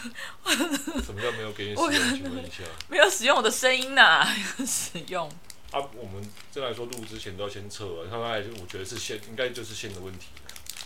[1.04, 1.92] 什么叫没有给你使用？
[1.92, 4.36] 请问一下， 没有使用我的声音呐、啊？
[4.66, 5.28] 使用
[5.72, 5.80] 啊？
[5.94, 10.26] 我们正来说录之前都要先测啊，他刚才我觉得是线，应该就是线的问题。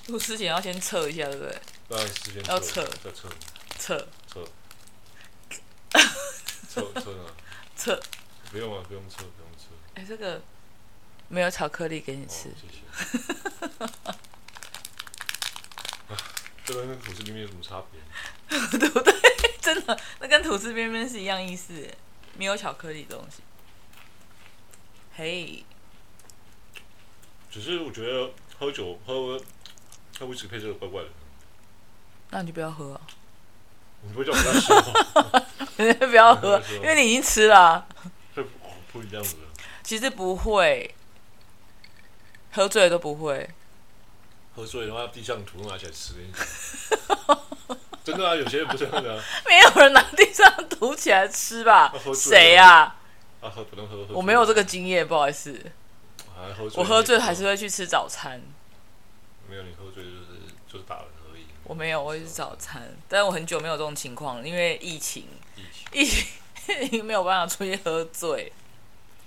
[0.09, 1.59] 录之前要先测一下，对不对？
[1.89, 3.29] 当然是先要测，要测，
[3.79, 4.09] 测，
[6.69, 7.15] 测，测
[7.77, 8.01] 测？
[8.51, 9.69] 不用啊，不用测，不用测。
[9.95, 10.43] 哎、欸，这个
[11.29, 14.15] 没有巧克力给你吃，哦、谢谢。
[16.65, 18.01] 这跟吐司边边有什么差别？
[18.79, 19.15] 对不对？
[19.61, 21.73] 真的，那跟吐司边边是一样意思，
[22.37, 23.43] 没有巧克力的东西。
[25.17, 25.65] 嘿、
[26.75, 26.83] hey，
[27.51, 29.39] 只是我觉得喝酒喝
[30.19, 31.09] 喝威士忌配这个怪怪的。
[32.31, 33.01] 那你就不要喝啊！
[34.03, 36.07] 你不会叫我不要吃吗？
[36.09, 37.87] 不要喝，因为你已经吃了、啊。
[38.35, 39.37] 会不会这样子？
[39.83, 40.95] 其实不会，
[42.53, 43.49] 喝醉了都不会。
[44.55, 46.15] 喝醉的话，地上土拿起来吃，
[48.05, 48.37] 真的啊！
[48.37, 51.93] 有些人不是这样的、啊，没有人拿地上土起来吃吧？
[52.15, 52.95] 谁呀？
[53.41, 54.15] 啊，喝不能喝，喝。
[54.15, 55.59] 我没有这个经验，不好意思。
[56.57, 58.41] 喝我喝醉还是会去吃早餐。
[59.49, 60.17] 没有，你喝醉就是
[60.71, 61.45] 就是打人而已。
[61.65, 65.27] 我没有，我会吃早餐，但是我很久没有这种情况了，因为疫情，
[65.93, 66.27] 疫情，
[66.79, 68.53] 疫情 没有办法出去喝醉。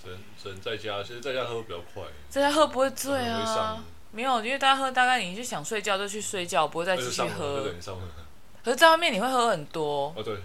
[0.03, 2.03] 只能只能在家，其实在家喝比较快。
[2.29, 3.83] 在家喝不会醉啊。
[4.11, 7.69] 没有，因为大家喝大概你就想睡觉就去睡觉，不会再继续喝。
[8.63, 10.13] 可是在外面你会喝很多。
[10.15, 10.37] 哦，对，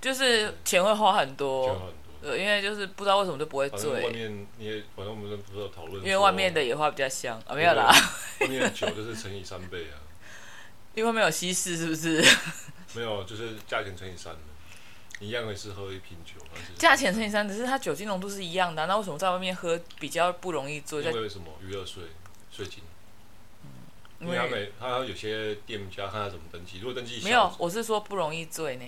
[0.00, 1.92] 就是钱会花很多。
[2.22, 4.04] 对，因为就是不知道为什么就不会醉。
[4.04, 6.02] 外面你也，反正我们不是有讨论。
[6.04, 7.92] 因为外面的野花比较香啊，没有啦。
[8.40, 10.00] 外面的酒就是乘以三倍啊。
[10.94, 12.24] 因为没有稀释，是不是？
[12.94, 14.38] 没有，就是价钱乘以三的，
[15.18, 16.40] 一样也是喝一瓶酒。
[16.78, 21.02] 价钱乘以三，只是它酒精浓度是一样的啊，那为什么在外面喝比较不容易醉？
[21.02, 21.46] 因为什么？
[21.60, 22.04] 娱乐税
[22.50, 22.82] 税金。
[24.24, 28.84] 因为他每他有些店家看他怎么登记，如果登记没有，我是说不容易醉呢。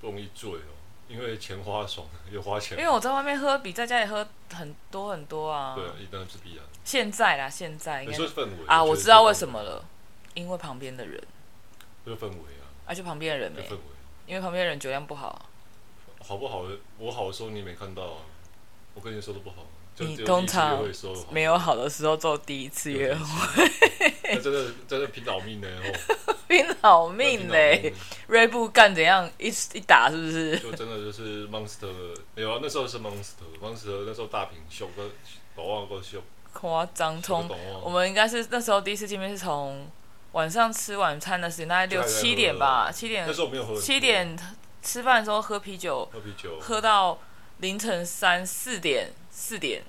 [0.00, 0.74] 不容易醉哦，
[1.08, 2.78] 因为钱花爽，又花钱。
[2.78, 5.74] 因为我在外面喝比在家里喝很多很多啊。
[5.74, 6.64] 对啊，一般是必然。
[6.84, 9.84] 现在啦，现在应该是氛围啊，我知道为什么了，
[10.34, 11.22] 因为旁边的人。
[12.04, 12.66] 这个氛围啊。
[12.84, 13.62] 而且旁边的人没。
[13.62, 13.80] 氛围。
[14.26, 15.48] 因为旁边的人酒量不好。
[16.20, 16.64] 好不好？
[16.98, 18.18] 我好的时候你没看到啊，
[18.94, 19.66] 我跟你说的不好。
[20.06, 20.82] 你通常
[21.30, 23.70] 没有好的时候做第一次约会，
[24.34, 25.68] 那真的真的拼老命呢！
[26.48, 27.92] 拼老命嘞！
[28.26, 30.58] 锐步干怎样一一打是不是？
[30.58, 31.88] 就真的就是 monster，
[32.34, 35.10] 没有啊，那时候是 monster，monster 那时候大屏秀个
[35.54, 37.20] 宝旺够秀，夸张！
[37.22, 37.48] 从
[37.82, 39.90] 我们应该是那时候第一次见面是从
[40.32, 44.38] 晚上吃晚餐的时间，大概六七点吧，七点那时候没有喝，七点
[44.82, 47.18] 吃饭的时候喝啤酒，喝啤酒喝到
[47.58, 49.12] 凌晨三四点。
[49.34, 49.82] 四点，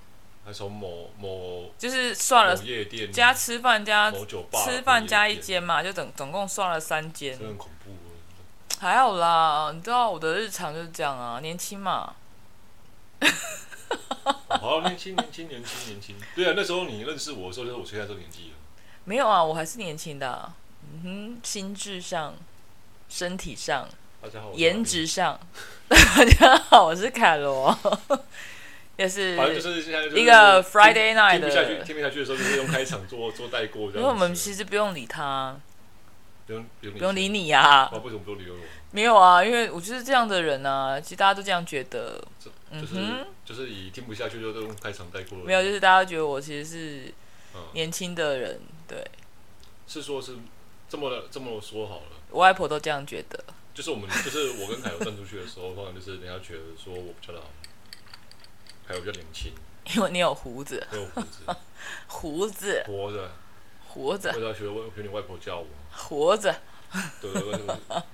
[0.45, 7.91] 还从某某就是算了夜店加吃饭加某酒吧吃饭加一间嘛，就总总共算了三间，真的很恐怖。
[8.81, 12.15] 还好啦，你知道我的日常就是这样啊，年轻嘛。
[14.49, 16.15] 好，年轻年轻年轻年轻。
[16.35, 18.55] 对啊，那时候你认识我的时候，就是我现在这个年纪了。
[19.05, 20.53] 没有啊，我还是年轻的啊。
[20.91, 22.35] 嗯哼，心智上、
[23.07, 23.87] 身体上、
[24.21, 25.39] 大家好，颜值上。
[25.87, 27.77] 大家好，我是凯罗。
[29.37, 31.49] 反正就是一个 Friday night 的。
[31.49, 33.89] 听不下去，听不下去的时候，就是用开场做做带过。
[33.91, 35.59] 因为我们其实不用理他，
[36.47, 37.89] 不用不用理你呀。
[37.91, 38.57] 为什么不用理我？
[38.91, 40.99] 没有啊，因为我就是这样的人啊。
[40.99, 42.23] 其实大家都这样觉得。
[42.75, 45.37] 嗯哼，就是以听不下去就都用开场带过。
[45.39, 47.13] 没有，就是大家觉得我其实是
[47.73, 49.03] 年轻的人，对。
[49.87, 50.37] 是说，是
[50.89, 52.03] 这么的这么说好了。
[52.31, 53.43] 我外婆都这样觉得。
[53.75, 57.41] 就是我们，就是我跟凯友站出去的时候，通常就是人家觉得说我比较老。
[58.87, 59.51] 还有比较年轻，
[59.95, 61.55] 因为你有胡子，有胡子，
[62.07, 63.31] 胡子，活着，
[63.87, 64.29] 活着。
[64.29, 64.59] 为什么要学
[64.95, 65.65] 学你外婆叫我？
[65.91, 66.53] 活着。
[67.21, 67.51] 对对对，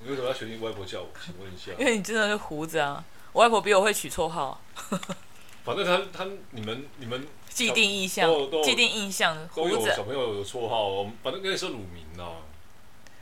[0.04, 1.10] 你为什么要学你外婆叫我？
[1.24, 1.72] 请问一下。
[1.78, 3.04] 因为你真的是胡子啊！
[3.34, 4.62] 我外婆比我会取绰号。
[5.66, 8.32] 反正他他你们你们既定印象，
[8.64, 12.40] 既定印象，都有小朋友有绰号，反正跟你说乳名啊。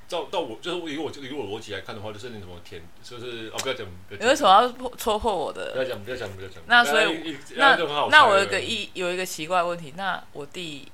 [0.07, 5.73] 照到我就是以我以我逻辑来看的话，就是那什么甜，就是哦不要讲，你为什么要戳破我的？
[5.73, 6.63] 不要讲，不要讲，不要讲。
[6.65, 7.75] 那所以那
[8.09, 10.89] 那我有一个一有一个奇怪问题，那我弟，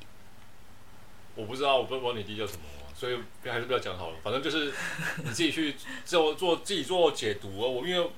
[1.35, 2.61] 我不知道，我不知道你弟叫什么，
[2.95, 4.17] 所以还是不要讲好了。
[4.23, 4.73] 反正就是
[5.17, 7.69] 你自己去做做自己做解读哦。
[7.69, 8.09] 我因为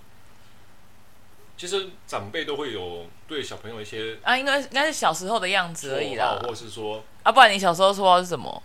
[1.58, 8.64] 其实长辈都会有对小朋友一些啊，应该应该是小时候的样子而已啦，或是说啊，不然你小时候说是什么？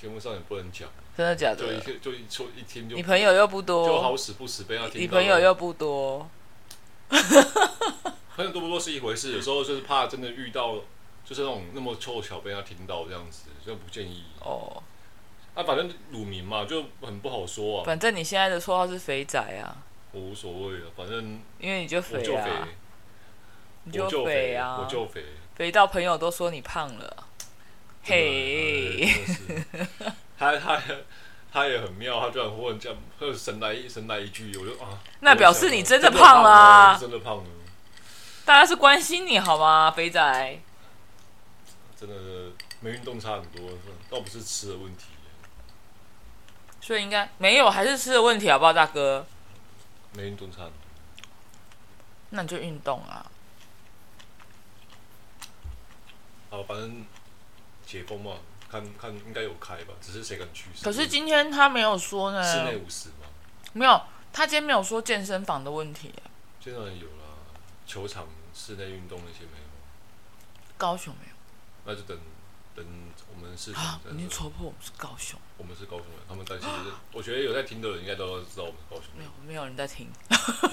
[0.00, 0.88] 节目上也不能讲。
[1.16, 1.80] 真的假的？
[1.80, 2.94] 就一就一说一听就。
[2.94, 3.86] 你朋友又不多。
[3.86, 5.00] 就好死不死被他听。
[5.00, 6.28] 你朋友又不多。
[7.08, 10.74] 朋友多不多是一回事，有时候就是怕真的遇到，
[11.24, 14.24] 就是那种那么凑巧被他听到这样子，就不建议。
[14.40, 14.82] 哦。
[15.54, 17.84] 啊，反正乳名嘛，就很不好说啊。
[17.86, 19.74] 反正你现在的绰号是肥仔啊。
[20.12, 22.68] 我无所谓了，反正因为你就肥啊，
[23.84, 25.24] 你就肥啊，我就肥，
[25.54, 27.26] 肥到朋友都说你胖了。
[28.02, 29.08] 嘿，
[30.38, 30.82] 他他
[31.52, 32.98] 他也很妙，他居然忽然这样，
[33.34, 37.44] 神来一神来一句，我就啊，那表示你真的胖了啊，真的胖了。
[38.44, 40.60] 大家是关心你好吗，肥仔？
[41.98, 42.14] 真的
[42.80, 43.70] 没运动差很多，
[44.10, 45.06] 倒不是吃的问题。
[46.80, 49.26] 所以应该没有，还是吃的问题好不好，大哥？
[50.12, 50.74] 没运动差很多，
[52.30, 53.26] 那你就运动啊。
[56.50, 57.04] 好，反正
[57.84, 58.32] 解封嘛，
[58.70, 60.66] 看看应该有开吧，只是谁敢去？
[60.82, 62.42] 可是今天他没有说呢。
[62.42, 63.26] 室内五十吗？
[63.72, 64.02] 没有，
[64.32, 66.12] 他今天没有说健身房的问题。
[66.60, 67.36] 健身房有啦，
[67.86, 69.66] 球场室内运动那些没有。
[70.76, 71.34] 高雄没有。
[71.84, 72.18] 那就等
[72.74, 72.84] 等
[73.34, 73.80] 我们事情。
[73.80, 74.00] 啊！
[74.10, 75.38] 你戳破我们是高雄。
[75.56, 79.18] 我们是高雄人，他们担心就是，我觉得有在听的人应该都知道我们是高雄人。
[79.18, 80.10] 没有，没有人在听，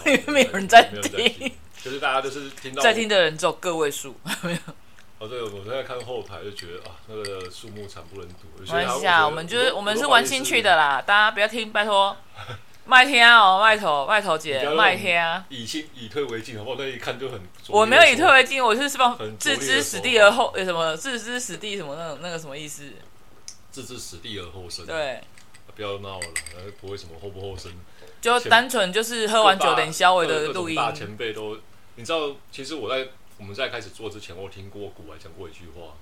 [0.05, 1.53] 因 为没有人在听。
[1.81, 4.59] 就是大家都是听到在听的人只有个位数，没有。
[5.23, 8.47] 哦，对，我在看后台就觉得啊，那个树木惨不忍睹。
[8.59, 12.15] 没关系啊，我们就是我们是玩兴趣的啦，大家不要听，拜托。
[12.85, 15.41] 麦天哦，麦头麦头姐，麦天。
[15.47, 16.75] 以进以退为进，好不好？
[16.77, 17.39] 那一看就很。
[17.69, 22.83] 我没有以退为进，我是是帮置之死地而后，有什么置之死地什么那种那个什么意思？
[23.71, 24.85] 置之死地而后生。
[24.85, 25.21] 对。
[25.75, 26.27] 不要闹了，
[26.81, 27.71] 不会什么后不后生。
[28.21, 30.75] 就单纯就是喝完酒等消委的录音。
[30.75, 31.57] 大前辈都，
[31.95, 33.07] 你知道，其实我在
[33.43, 35.97] 我们在开始做之前，我听过古来讲过一句话，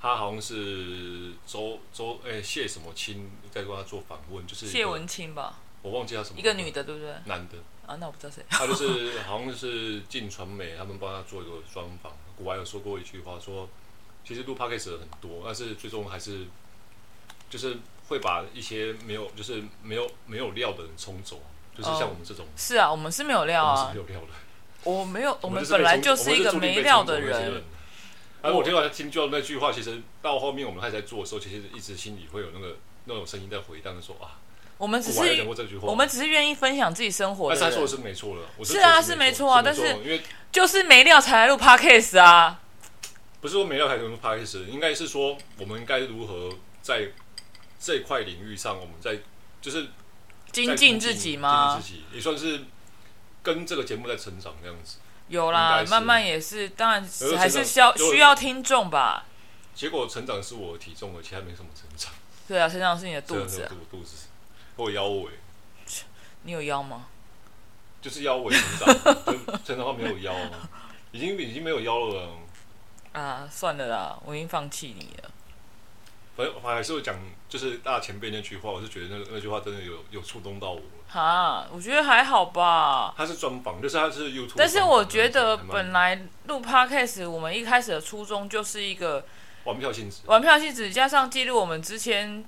[0.00, 5.58] 他好像是周周哎谢什么清在跟他做访问，就是谢文清吧。
[5.82, 7.12] 我忘记他什么，一个女的，对不对？
[7.24, 8.44] 男的啊，那我不知道谁。
[8.48, 12.12] 他就是 好像是进传媒，他们帮他做一个专访。
[12.36, 13.68] 古外有说过一句话，说
[14.24, 16.46] 其实录 podcast 的很多，但是最终还是
[17.50, 17.76] 就是
[18.06, 21.42] 会把一些没有就是没有没有料的人冲走，
[21.76, 22.46] 就是像我们这种。
[22.56, 24.28] 是啊，我们是没有料啊，没有料的。
[24.84, 27.62] 我没有，我们本来就是一个没料的人。
[28.42, 32.76] 而我听到听就那句话，其实到后面我们开始在做的时候，其实一直心里会有那个
[33.06, 34.38] 那种声音在回荡，说啊。
[34.76, 35.46] 我们只是
[35.82, 37.58] 我们只是愿意分享自己生活的。
[37.58, 40.20] 他说的是没错的，是啊，是没错啊，但是因为
[40.50, 42.60] 就是没料才来录 podcast 啊。
[43.40, 46.50] 不是说没料才来录 podcast，应该是说我们应该如何
[46.82, 47.08] 在
[47.78, 49.20] 这块领域上，我们在
[49.62, 49.86] 就是
[50.50, 51.74] 精进自己吗？
[51.74, 52.64] 精进自己也算是
[53.44, 54.96] 跟这个节目在成长这样子。
[55.28, 57.08] 有啦，慢慢也是，当然
[57.38, 59.24] 还是需要需要听众吧。
[59.74, 62.12] 结果成长是我的体重，而其他没什么成长。
[62.48, 64.26] 对啊，成长是你的肚子，肚子。
[64.76, 65.30] 或腰围，
[66.42, 67.06] 你有腰吗？
[68.02, 69.24] 就是腰围成长，
[69.64, 70.68] 成长的话没有腰吗？
[71.12, 72.30] 已经已经没有腰了。
[73.12, 75.30] 啊，算了啦，我已经放弃你了。
[76.36, 77.16] 反正我还是会讲，
[77.48, 80.82] 就是大前辈那句话，我是觉得那那句话真的有有触动到我。
[81.14, 83.14] 哈，我觉得还好吧。
[83.16, 84.54] 他是专访，就是他是 YouTube。
[84.56, 89.24] 但是我觉得本来录 Podcast，我们一开始的初衷就是一个
[89.62, 92.44] 玩票性质，玩票性质加上记录我们之前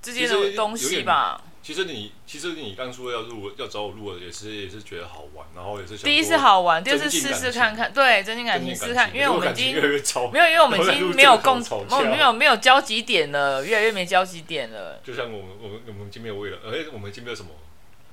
[0.00, 1.42] 之间的东西吧。
[1.62, 15.00] 其实你，其实你当初要录，要找我录的，也是也是觉得好玩，然后也是想第一次好玩，第二次试试看看，对，增进感情试试看，因为我们已经没有，因为我们已经没有共，没有没有没有交集点了，越来越没交集点了。
[15.04, 17.50] 就像我们我们我们已经没有为了，哎，我们已经没有什么，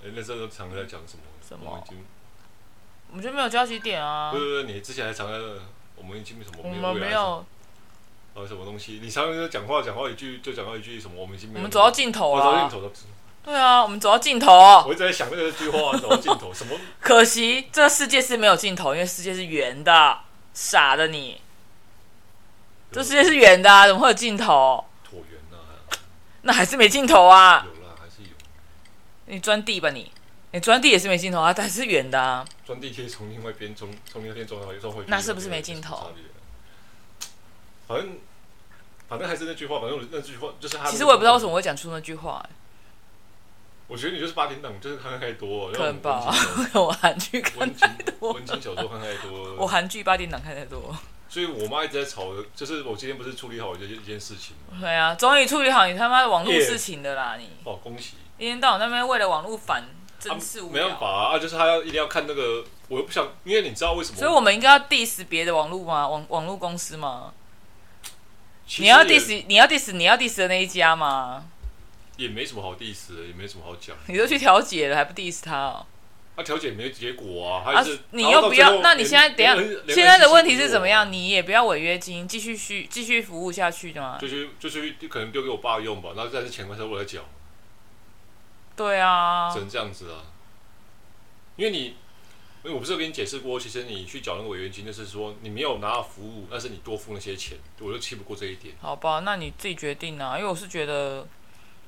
[0.03, 1.23] 哎，那时候常常在讲什么？
[1.47, 1.83] 什么？
[3.09, 4.31] 我们就没有交集点啊！
[4.31, 5.37] 不是不是，你之前还常在，
[5.95, 7.45] 我们已经没什么，我们没有。
[8.33, 8.99] 呃，什么东西？
[9.01, 11.21] 你常常讲话讲话一句就讲到一句什么？
[11.21, 11.59] 我们已经没有。
[11.59, 12.43] 我们走到尽头了。
[12.43, 12.91] 走到尽头了。
[13.43, 14.51] 对啊，我们走到尽头。
[14.87, 16.77] 我一直在想那个句话，走到尽头什么？
[16.99, 20.19] 可惜这个世界是没有尽头，因为世界是圆的。
[20.53, 21.41] 傻的你，
[22.91, 24.85] 这世界是圆的，啊，怎么会有尽头？
[25.03, 25.57] 椭圆啊，
[26.43, 27.65] 那还是没尽头啊。
[29.33, 30.11] 你钻地吧你，
[30.51, 32.45] 你钻地也是没镜头啊， 但是远的啊。
[32.65, 35.09] 钻地可以从另外一边，从从另外一边钻到一边回去。
[35.09, 36.11] 那是不是没镜头？
[37.87, 38.17] 反正。
[39.05, 40.89] 反正还是那句话，反正那句话就是他。
[40.89, 42.49] 其实我也不知道为什么我会讲出那句话、欸。
[43.87, 45.71] 我觉得你就是八点档，就是看太多。
[45.71, 46.33] 可能吧，
[46.73, 47.87] 我 韩剧看太
[48.19, 49.55] 多，文青小说看太多。
[49.55, 50.95] 我韩剧八点档看太多。
[51.29, 54.55] 所以我妈一直在吵，就是我今天不是处理好一件一件事情。
[54.79, 57.35] 对啊，终于处理好你他妈的网络事情的啦！
[57.37, 58.13] 你哦，恭喜！
[58.37, 59.83] 一天到晚那边为了网络烦，
[60.19, 60.61] 真是。
[60.61, 64.17] 没办法啊，就是他要一定要看那个，我又不想，因为你知道为什么？
[64.17, 66.07] 所以我们应该要 diss 别的网络吗？
[66.07, 67.33] 网网络公司吗？
[68.77, 71.45] 你要 diss 你要 diss 你要 diss 的那一家吗？
[72.17, 73.95] 也没什么好 diss 的，也没什么好讲。
[74.07, 75.85] 你都去调解了，还不 diss 他哦？
[76.35, 78.81] 他调解没结果啊，还是、啊、你又不要？
[78.81, 79.55] 那你现在等下，
[79.93, 81.11] 现在的问题是怎么样？
[81.11, 84.17] 你也不要违约金，继续续继续服务下去的吗？
[84.19, 87.21] 就是就是可能丢给我爸用吧，然后但是钱还是我来缴。
[88.75, 90.23] 对啊，只能这样子啊。
[91.55, 91.95] 因为你，因
[92.63, 98.75] 为我不是有跟你解释过，其实你去缴那个违约金，就是说你没有拿到服务，但是你多付那些钱，我就气不过这一点。
[98.81, 101.27] 好吧，那你自己决定啊，因为我是觉得，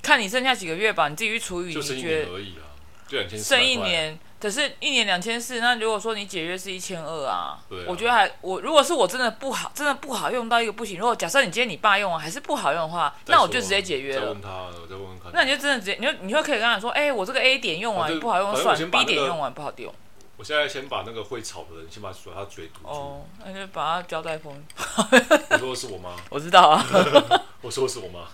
[0.02, 1.74] 看你剩下几个月吧，你自己去处理。
[1.74, 2.78] 就剩一年而已啊，
[3.08, 3.46] 就两千四。
[3.46, 4.20] 剩一年。
[4.38, 11.00] 可是，一年两千四，那如果说你解约是一千二啊，对啊，我觉得还我如果是我真的不好，真的不好用到一个不行。
[11.00, 14.22] 如果假设你今天你爸用完，还是不好用的话，那我就直接解约了。
[14.22, 14.50] 再问他，
[14.82, 15.32] 我再问问看。
[15.34, 19.92] 那你就真的直接，你就你就可以跟他说，哎、欸，我这个 A 点用完、啊、不好用算、那个、，B 点用完不好用。
[20.38, 22.90] 我现在先把那个会吵的人先把他嘴堵住。
[22.90, 24.54] 哦，那就把他交代封。
[24.54, 26.14] 你说的是我妈？
[26.30, 26.86] 我知道啊。
[27.64, 28.28] 我说的是我妈，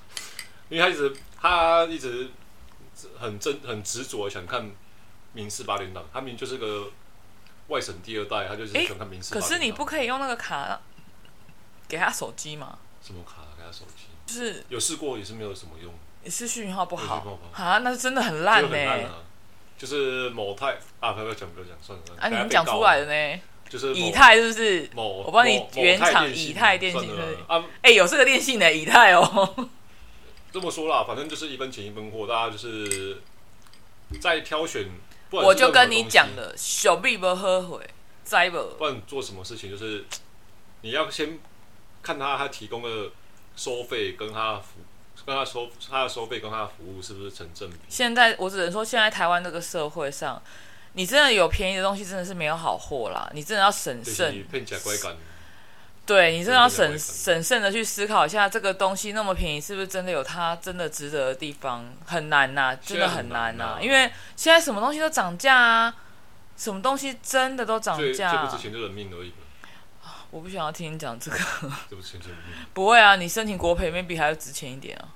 [0.67, 2.31] 因为他一直他一直
[3.19, 4.69] 很真很执着想看。
[5.33, 6.91] 民事八点档，他明明就是个
[7.67, 9.33] 外省第二代，他就是喜欢看民视。
[9.33, 10.81] 可是你不可以用那个卡
[11.87, 12.77] 给他手机吗？
[13.01, 14.07] 什么卡给他手机？
[14.25, 15.93] 就是有试过，也是没有什么用。
[16.23, 17.79] 也是讯号不好啊？
[17.79, 19.07] 那是真的很烂呢、欸。
[19.77, 22.23] 就是某泰啊，不要讲，不要讲，算了算了。
[22.23, 23.41] 啊，你们讲出来的呢？
[23.67, 24.89] 就是以太，是不是？
[24.93, 27.63] 某我帮你原厂以太电信，对啊。
[27.81, 29.69] 哎、欸，有这个电信的以太哦。
[30.51, 33.21] 这么说啦，反正就是一分钱一分货，大家就是
[34.19, 34.89] 在挑选。
[35.31, 37.89] 我就跟你讲了，小币不后悔，
[38.23, 38.57] 再不。
[38.57, 40.05] 不管做什么事情，就是
[40.81, 41.39] 你要先
[42.03, 43.11] 看他他提供的
[43.55, 44.79] 收费跟他服，
[45.25, 47.77] 跟他收他的收费跟他的服务是不是成正比。
[47.87, 50.41] 现在我只能说，现在台湾这个社会上，
[50.93, 53.29] 你真的有便宜的东西，真的是没有好货啦。
[53.33, 54.45] 你真的要审慎。
[56.03, 61.85] 对，你真的要审审慎的去思考一下，这个东西那么便宜，是不是真的有它真的值得的地方？
[62.05, 65.95] 很难呐、啊，真的很难呐、啊，因为现在什么东西都涨价啊，
[66.57, 68.35] 什么东西真的都涨价、啊。
[68.35, 69.31] 最不值钱就人命而已。
[70.31, 71.37] 我不想要听你讲这个。
[71.89, 72.65] 这不值钱就人命。
[72.73, 75.07] 不会啊，你申请国赔，maybe 还要值钱一点啊。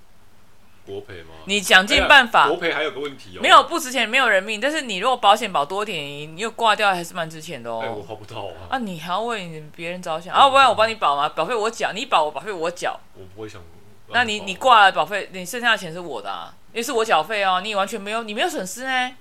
[0.85, 1.35] 国赔吗？
[1.45, 2.45] 你想尽办法。
[2.45, 3.41] 哎、国赔还有个问题哦。
[3.41, 4.61] 没有不值钱，没有人命。
[4.61, 5.97] 但是你如果保险保多点，
[6.35, 7.81] 你又挂掉，还是蛮值钱的哦。
[7.83, 8.69] 哎，我花不到啊。
[8.69, 10.49] 啊，你还要为别人着想啊？
[10.49, 11.27] 不然我帮你保吗？
[11.29, 12.99] 保费我缴，你保我保费我缴。
[13.15, 13.61] 我不会想。
[14.09, 17.59] 那你你挂了保费，你剩下的钱是我的啊，因为是我缴费哦。
[17.61, 19.15] 你完全没有，你没有损失呢。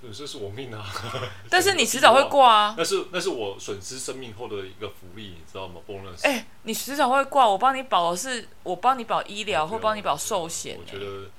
[0.00, 0.86] 损失是我命啊！
[1.50, 2.74] 但是你迟早会挂啊。
[2.78, 6.24] 那是那是我损失生命后的一个福利，你知道吗？bonus。
[6.24, 10.78] 哎，你迟早会挂，我帮你保的是我帮你保医疗或帮你保寿险。
[10.78, 11.30] 我觉得。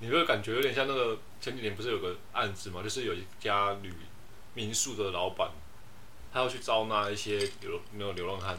[0.00, 2.80] 你会感觉有点像那个前几年不是有个案子嘛？
[2.84, 3.92] 就是有一家旅
[4.54, 5.50] 民宿的老板，
[6.32, 8.56] 他要去招纳一些流没有流浪汉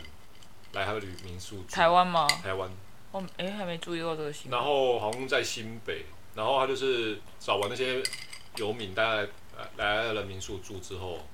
[0.73, 1.63] 来他的旅民宿。
[1.71, 2.27] 台湾吗？
[2.43, 2.69] 台湾。
[3.13, 4.59] 哦，哎，还没注意到这个新闻。
[4.59, 8.03] 然后好像在新北，然后他就是找完那些
[8.57, 9.25] 游民，大概
[9.77, 11.25] 来来了民宿住之后，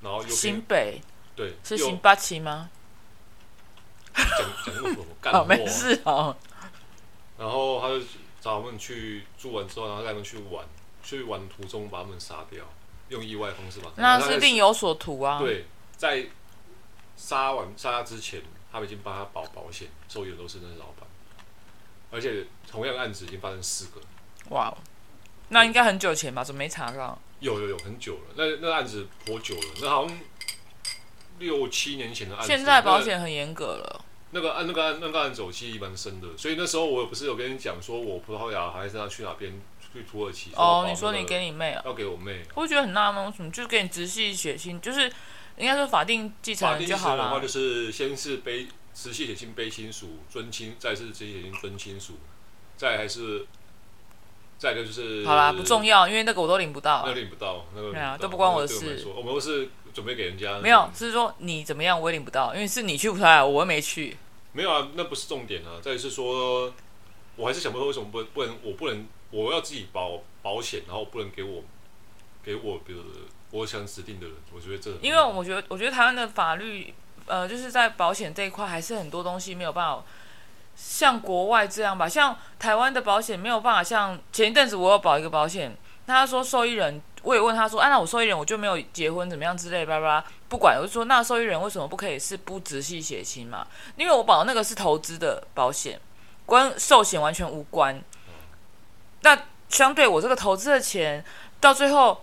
[0.00, 1.00] 然后又新北
[1.36, 2.70] 对，是新八旗吗？
[4.14, 4.26] 讲
[4.64, 6.36] 讲那么多干 话，没事哦。
[7.38, 8.00] 然后他就。
[8.44, 10.62] 找我们去住完之后，然后带他们去玩，
[11.02, 12.62] 去玩途中把他们杀掉，
[13.08, 13.90] 用意外方式把。
[13.96, 15.38] 那是另有所图啊。
[15.38, 15.64] 对，
[15.96, 16.26] 在
[17.16, 21.08] 杀完杀之前，他们已经帮他保保险，受益的都是那些老板。
[22.10, 24.02] 而且同样案子已经发生四个。
[24.50, 24.70] 哇，
[25.48, 26.44] 那应该很久前吧？
[26.44, 27.18] 怎么没查到？
[27.44, 28.20] 有有有，很久了。
[28.36, 30.18] 那那案子颇久了，那好像
[31.38, 32.48] 六七年前的案子。
[32.48, 34.04] 现在保险很严格了。
[34.30, 39.52] 那个案，那个案，那个案走记忆蛮深的，所以那时候我也不是有跟你讲说，我葡萄牙还是要去哪边
[39.92, 40.50] 去土耳其？
[40.56, 41.82] 哦，你说你给你妹啊？
[41.84, 42.42] 要给我妹。
[42.54, 45.02] 我会觉得很纳闷，为什么就是给你直系血亲，就是
[45.56, 47.30] 应该说法定继承人就好了。
[47.30, 52.14] 法定继承人的话，就是先是背直系血亲背亲属尊亲，再是直系血亲尊亲属，
[52.76, 53.46] 再还是
[54.64, 59.06] 再一个就是好啦，不重要，因为那个我都领不到，那个领不到，那个对啊，都不关我的事。
[59.14, 64.16] 我们都是准备给人家，没有，是说你怎么样我也领不到，因为是你去不出来，我又没去。
[64.52, 65.76] 没有啊，那不是重点啊。
[65.82, 66.72] 再是说，
[67.36, 71.62] 我还是想不通为什么不不能，我不能，我要自己保保险，然后不能给我
[72.42, 73.02] 给我比如
[73.50, 74.34] 我想指定的人。
[74.54, 76.94] 我觉得这因为我觉得，我觉得台湾的法律，
[77.26, 80.02] 呃，就是在保险这一块，还是很多东西没有办法
[80.74, 82.08] 像国外这样吧。
[82.08, 85.76] 像台湾的保险没有办法像前一阵子我有保一个保险，
[86.06, 87.00] 他说受益人。
[87.22, 90.76] 我也问他说：“啊，那我受益人我就没有结婚，怎么样之类，叭叭，不管。
[90.78, 93.66] 我就说，那受益人为什么不可以是不直系血亲嘛？
[93.96, 95.98] 因为我保的那个是投资的保险，
[96.46, 97.98] 跟寿险完全无关。
[99.22, 99.38] 那
[99.70, 101.24] 相对我这个投资的钱，
[101.60, 102.22] 到最后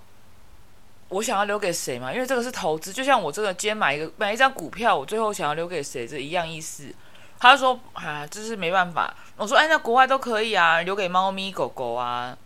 [1.10, 2.14] 我想要留给谁嘛？
[2.14, 6.94] 因为这个是投资，就像我这个今天买一个买一张股票，我最后想要留给谁，这一样意思。
[7.42, 9.14] 他就说啊，这是没办法。
[9.36, 12.38] 我说，哎，那国外都可以啊，留给猫咪狗狗啊。”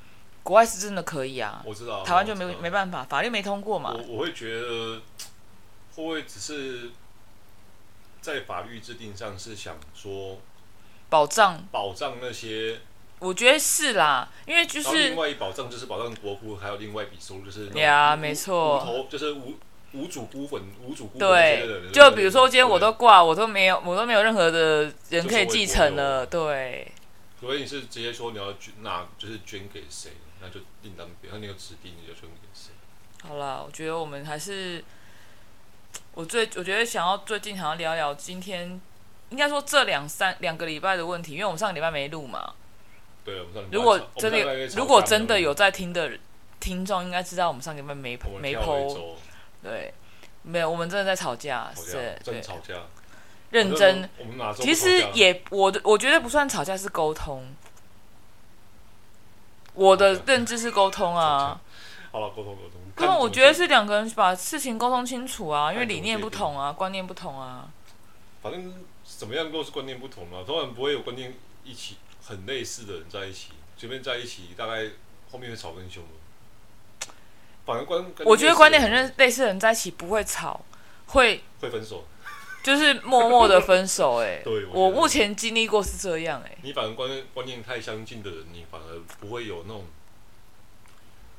[0.42, 1.62] 国外是真的可以啊。
[1.66, 3.92] 我知道，台湾就没没办法，法律没通过嘛。
[3.94, 5.02] 我我会觉得，
[5.96, 6.92] 会不会只是
[8.22, 10.38] 在法律制定上是想说
[11.10, 12.80] 保障保障那些？
[13.18, 19.56] 我觉得是啦，因为就是另外一保障就是保障国库，还有另外一笔收入就是对啊，没错，头就是无
[19.96, 26.92] 无主孤魂，无主孤魂对，就比如说今天我都挂，我都没有，我都没有任何的人可以继承了，对。
[27.40, 30.12] 所以你是直接说你要捐，那就是捐给谁，
[30.42, 31.42] 那就另当别论。
[31.42, 32.72] 那个指定你就捐给谁。
[33.28, 34.84] 好了，我觉得我们还是，
[36.14, 38.82] 我最我觉得想要最近想要聊聊今天，
[39.30, 42.54] 应该说这两三两个礼拜的问题，因为我们上个礼拜没录嘛。
[43.24, 46.12] 对，我们上礼拜如果真的如果真的有在听的
[46.60, 49.16] 听众，应该知道我们上个礼拜没没 po。
[49.66, 49.92] 对，
[50.44, 52.76] 没有，我们真的在吵架，是，真吵架。
[53.50, 54.08] 认真，
[54.56, 57.44] 其实也我的我觉得不算吵架，是沟通。
[59.74, 61.60] 我的认知是沟通啊。
[62.12, 62.82] 好了，沟通沟通。
[62.98, 67.68] 那么我觉得是两个人把事情沟通清楚啊，因为理念不同啊，观念不同啊。
[68.42, 74.90] 反正怎么样都是观念不同啊，当然不会有观念一起很类似的人在一起，随便在一起，大概
[75.32, 76.04] 后面会吵更凶。
[77.66, 80.64] 反而观，我觉得观念很认类似的人在一起不会吵，
[81.08, 82.06] 会会分手。
[82.64, 86.58] 就是默默的分手，哎，对，我目前经历过是这样，哎。
[86.64, 89.86] 你反而观观念太相近的人，你反而不会有那种，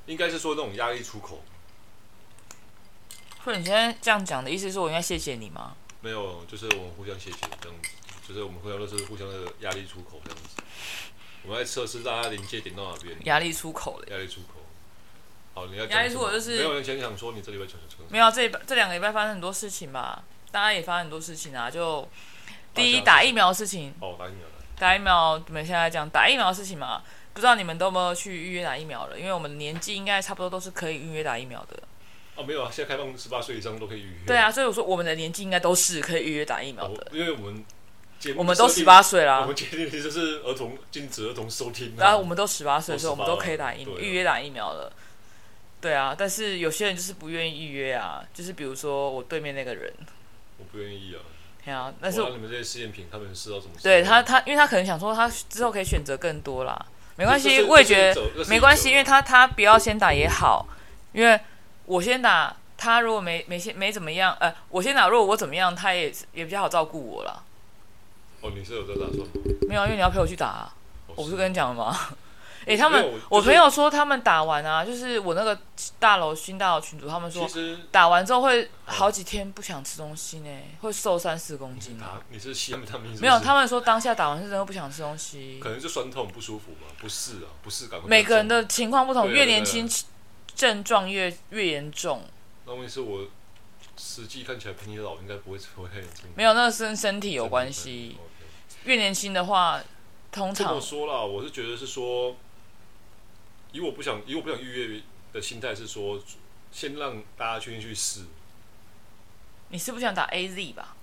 [0.06, 1.42] 应该是说那种压力出口。
[3.44, 5.74] 或者你现在这样讲的意思是我应该谢谢你吗？
[6.00, 7.90] 没有，就是我们互相谢谢这样子，
[8.28, 10.62] 就是我们互相都是互相的压力出口这样子。
[11.44, 13.16] 我们在测试大家临界点到哪边？
[13.24, 14.06] 压力出口了。
[14.10, 14.55] 压力出口。
[15.56, 18.04] 好，你要压力出口就是没有人想想说你这礼拜讲什么？
[18.10, 20.22] 没有，这这两个礼拜发生很多事情吧。
[20.52, 22.06] 大家也发生很多事情啊，就
[22.74, 23.94] 第一打疫苗的事情。
[24.00, 24.40] 哦，打疫苗。
[24.78, 29.18] 打疫苗，我们现在讲打疫苗的事情嘛，不知道你们都有没有去预约打疫苗了？
[29.18, 31.82] 因为我们的年纪应该差不多都是可以预约打疫苗的。
[32.34, 34.26] 哦，没有啊，现在开放十八岁以上都可以预约。
[34.26, 37.02] 对啊，所以我说我们的年纪应该都是可以预约打疫苗的。
[37.04, 37.64] 哦、因为我们
[38.36, 39.40] 我们都十八岁啦。
[39.40, 41.94] 我们决定就是儿童禁止儿童收听。
[41.96, 44.92] 然后我们都十八岁的时候，我们都可以打疫苗，预约打疫苗了。
[45.80, 49.92] 对啊，但是有些人就是不愿意预约啊，就是比如说我对面那个人。
[50.58, 51.20] 我不愿意啊！
[51.64, 53.72] 对啊，但是我你们这些试验品，他们试到什么？
[53.82, 56.86] 对他，他因为他可能想说，他之后可以选择更多啦。
[57.16, 60.66] 没关系，我也觉得没关系，因为他他不要先打也好，
[61.12, 61.38] 因为
[61.84, 67.42] 我先打，他如果没没先没怎么样，呃，我先打，如果我怎么样，他也也比较好照顾我啦。
[68.40, 69.26] 哦，你是有在打算？
[69.68, 70.74] 没有，因为你要陪我去打啊，
[71.08, 72.16] 我不是跟你讲了吗？
[72.66, 75.56] 哎、欸，他们，就是、我朋友说他们打完啊，就是我那个
[76.00, 77.48] 大楼新大楼群主，他们说
[77.92, 80.50] 打完之后会好几天不想吃东西呢，
[80.80, 81.96] 会瘦三四公斤。
[82.02, 83.08] 啊，你是吸他们？
[83.20, 85.60] 没有，他们说当下打完是真的不想吃东西。
[85.62, 86.92] 可能是酸痛不舒服吧？
[86.98, 88.00] 不是啊，不是感。
[88.04, 89.88] 每个人的情况不同，越年轻
[90.56, 92.24] 症状越越严重。
[92.64, 93.26] 那问题是我
[93.96, 96.24] 实际看起来比你老，应该不会不会太严重。
[96.34, 98.16] 没有，那是跟身体有关系。
[98.82, 99.80] 越年轻的话，
[100.32, 102.34] 通常我说了，我是觉得是说。
[103.76, 105.02] 以我不想，以我不想预约
[105.34, 106.18] 的心态是说，
[106.72, 108.22] 先让大家去去试。
[109.68, 110.96] 你是不想打 A Z 吧？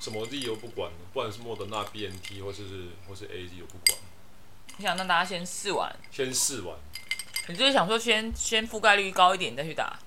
[0.00, 2.62] 什么 Z 我不管，不管是莫德纳、B N T 或是
[3.06, 3.98] 或是 A Z 我不管。
[4.78, 5.94] 你想让大家先试完？
[6.10, 6.74] 先试完。
[7.48, 9.98] 你就是想说，先先覆盖率高一点再去打。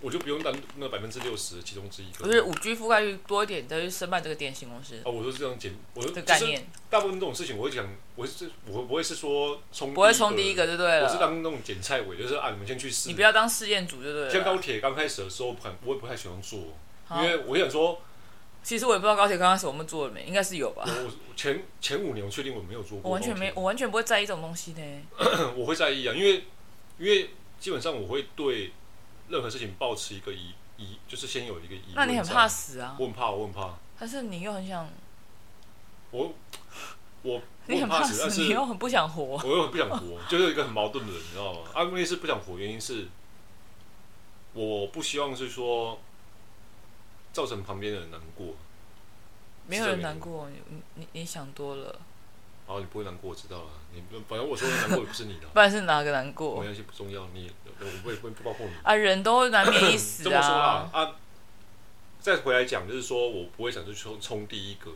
[0.00, 2.06] 我就不用当那百分之六十其中之一。
[2.18, 5.00] 不是五 G 覆盖率多一点，再去申办这个电信公司。
[5.04, 6.66] 哦，我说是这样简，我说的概念。
[6.90, 11.06] 大部分这种事情，我会讲，我是我不会是说冲，不会冲第一个就对了。
[11.06, 13.08] 我是当那种剪菜委，就是啊，你们先去试。
[13.08, 14.30] 你不要当试验组就对了。
[14.30, 16.60] 像高铁刚开始的时候，很我也不太喜欢做，
[17.10, 18.00] 因为我想说，
[18.62, 20.84] 其实我也不知道高铁刚开始我们做了没，应该是有吧。
[20.86, 23.10] 我前前五年我确定我没有做过。
[23.10, 24.82] 我完全没，我完全不会在意这种东西的。
[25.56, 26.44] 我会在意啊，因为
[26.98, 28.72] 因为基本上我会对
[29.28, 30.52] 任何事情抱持一个疑。
[30.78, 32.94] 疑就是先有一个疑，那你很怕死啊？
[33.00, 33.78] 我很怕，我很怕。
[33.98, 34.86] 但是你又很想，
[36.10, 36.34] 我
[37.22, 39.22] 我你很怕死，但是你又很不想活。
[39.42, 41.60] 我又很不想活，就是一个很矛盾的人，你知道吗？
[41.72, 43.08] 啊，问题是不想活，原因是
[44.52, 45.98] 我不希望是说
[47.32, 48.48] 造成旁边的人难过。
[49.66, 50.60] 没有人难过，你
[50.96, 51.98] 你你想多了。
[52.66, 53.70] 好，你不会难过，我知道了。
[53.94, 56.56] 你反正我说的难过也不是你的， 不然是哪个难过？
[56.60, 57.26] 没关系，不重要。
[57.32, 60.24] 你我不会不包括你啊，人都难免一死啊。
[60.28, 61.16] 这么说啊，啊，
[62.20, 64.90] 再回来讲，就是说我不会想去冲冲第一个，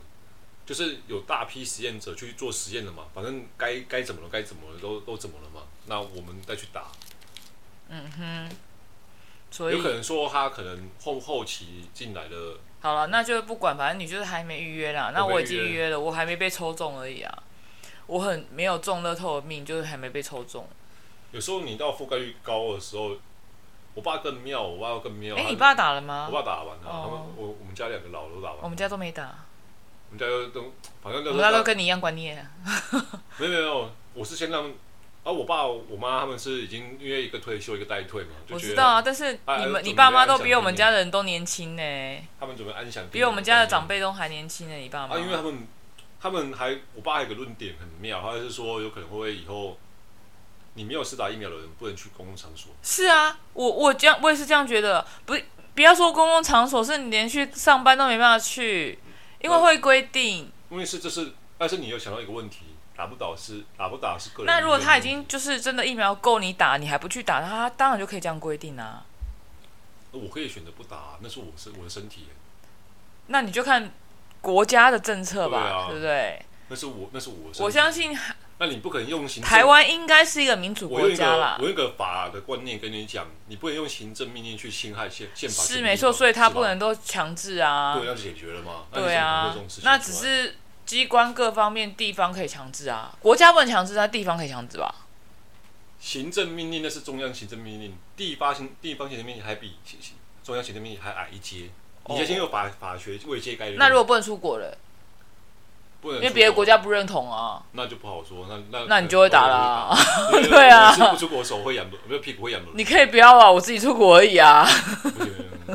[0.65, 3.05] 就是有大批实验者去做实验了嘛。
[3.13, 5.61] 反正该该怎么了，该怎么了都都怎么了嘛。
[5.85, 6.87] 那我们再去打。
[7.87, 8.49] 嗯哼。
[9.49, 12.57] 所以有可能说他可能后后期进来的。
[12.81, 15.11] 好了，那就不管，反正你就是还没预约啦。
[15.13, 17.43] 那我已经预约了，我还没被抽中而已啊。
[18.11, 20.67] 我很没有中乐透的命，就是还没被抽中。
[21.31, 23.15] 有时候你到覆盖率高的时候，
[23.93, 25.33] 我爸更妙，我爸更妙。
[25.37, 26.27] 哎、欸，你爸打了吗？
[26.29, 28.57] 我爸打完了，哦、他们我我们家两个老都打完。
[28.63, 29.33] 我们家都没打。
[30.09, 31.29] 我们家都都反正都。
[31.29, 32.51] 我们家都跟你一样观念、啊。
[33.39, 34.69] 没有没有，我是先让。
[35.23, 42.27] 啊，我爸我妈他们是已经因为一个退休一个待退嘛，就我知道啊，但是你们你爸妈都比我们家的人都年轻呢。
[42.39, 44.75] 他们准备安享，比我们家的长辈都还年轻呢。
[44.75, 45.67] 你爸妈啊，因为他们
[46.21, 49.77] 他们还我爸还有个论点很妙，他就是说有可能会以后
[50.75, 52.71] 你没有施打疫苗的人不能去公共场所。
[52.83, 55.35] 是啊，我我这样我也是这样觉得，不
[55.73, 58.99] 不要说公共场所，是你连去上班都没办法去，
[59.41, 60.51] 因为会规定。
[60.69, 62.65] 因为是这是，但是你有想到一个问题。
[62.93, 64.45] 打不打是打不打是个人。
[64.45, 69.03] 那如果他已经就是真的疫苗够你打，你还不去打，他当然就可以这样规定啊。
[70.11, 72.27] 我可以选择不打，那是我身我的身体。
[73.27, 73.91] 那你就看
[74.41, 76.45] 国家的政策吧，对，啊、对不对？
[76.67, 77.65] 那是我那是我。
[77.65, 78.17] 我相信。
[78.57, 79.49] 那你不可能用行政。
[79.49, 81.57] 台湾应该是一个民主国家啦。
[81.59, 85.63] 我用一个法的观念跟你讲，你不能用行政命令去侵害宪宪法。
[85.63, 87.95] 是没错，所以他不能都强制啊。
[87.95, 88.85] 对，那就解决了吗？
[88.93, 90.57] 对啊，那只是。
[90.83, 94.93] 机关各方面地方可以强制啊，国家不能强制，但地方可以强制吧？
[96.01, 99.77] 行政命令那是中央行政命令，地方行地方行政命令还比
[100.43, 101.69] 中央行政命令还矮一阶。
[102.07, 103.77] 你就先有法法学未界概念。
[103.77, 104.77] 那如果不能出国了？
[106.01, 107.61] 不能，因为别的国家不认同啊。
[107.73, 108.47] 那就不好说。
[108.49, 109.95] 那那那你就会打啦。
[110.49, 110.91] 对啊。
[110.95, 112.61] 不出国手会痒，没有屁股会痒。
[112.73, 114.67] 你可以不要啊，我自己出国而已啊。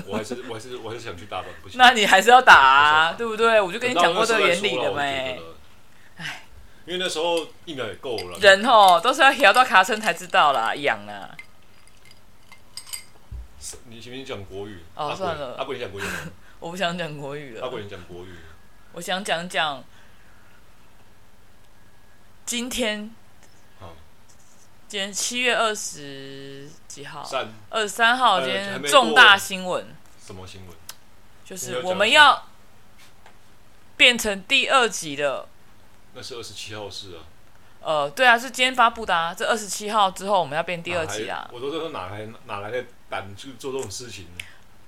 [0.07, 1.79] 我还是我还是我还是想去大阪，不行。
[1.79, 3.61] 那你还是要打啊，对不对？
[3.61, 5.41] 我就跟你讲过这个原理的没？
[6.19, 6.43] 哎，
[6.85, 8.37] 因为那时候疫苗也够了。
[8.41, 11.31] 人哦，都是要摇到卡称才知道啦，痒啊。
[13.89, 15.57] 你前面讲国语哦，算了。
[15.57, 16.05] 阿贵，你讲国语。
[16.61, 17.65] 我不想讲国语了。
[17.65, 18.35] 阿贵，你讲国语。
[18.93, 19.83] 我想讲讲
[22.45, 23.11] 今天。
[24.89, 27.29] 今天七月二十几号？
[27.71, 28.41] 二十三号。
[28.41, 29.85] 今天重大新闻。
[30.25, 30.77] 什么新闻？
[31.45, 32.47] 就是我们要
[33.97, 35.49] 变成第二集的。
[36.15, 37.27] 那是二十七号是啊。
[37.81, 39.35] 呃，对啊，是今天发布的啊。
[39.35, 41.51] 这二十七号之后，我们要变第二集啊。
[41.53, 44.27] 我都说哪来哪来的胆去做这种事情？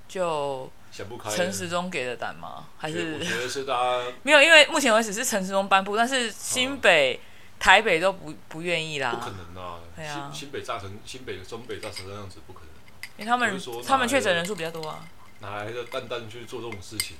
[0.07, 1.29] 就想不开。
[1.29, 2.65] 陈时中给的胆吗？
[2.77, 3.13] 还是？
[3.19, 7.19] 我觉得是大家 没有，因为目前为止是陈时中颁布，但是新北。
[7.61, 9.79] 台北都不不愿意啦，不可能啊！
[9.93, 12.69] 对啊，新北炸成新北、中北炸成这样子，不可能。
[13.17, 15.03] 因为他们他们确诊人数比较多啊。
[15.41, 17.17] 哪来的蛋蛋去做这种事情？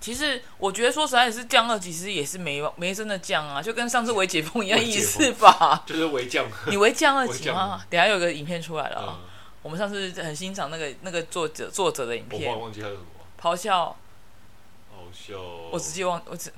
[0.00, 5.84] 其实我觉得说实在，是降二级，其实也是没没真的降啊，就跟上次围解封一样意思吧。
[5.86, 6.44] 就是围降。
[6.66, 7.80] 你围降二级吗？
[7.88, 9.20] 等下有个影片出来了啊！
[9.64, 12.52] 我们上次很欣赏那个那个作者作者的影片。
[12.52, 12.98] 我忘记什么。
[13.40, 13.96] 咆哮。
[14.92, 15.40] 咆哮。
[15.72, 16.52] 我直接忘我只。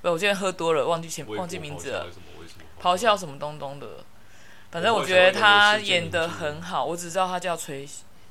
[0.00, 2.06] 不，我今天喝多了，忘记前忘记名字了。
[2.80, 3.86] 咆哮什么东东的，
[4.70, 6.86] 反正我觉得他演的很好。
[6.86, 7.86] 我只知道他叫崔。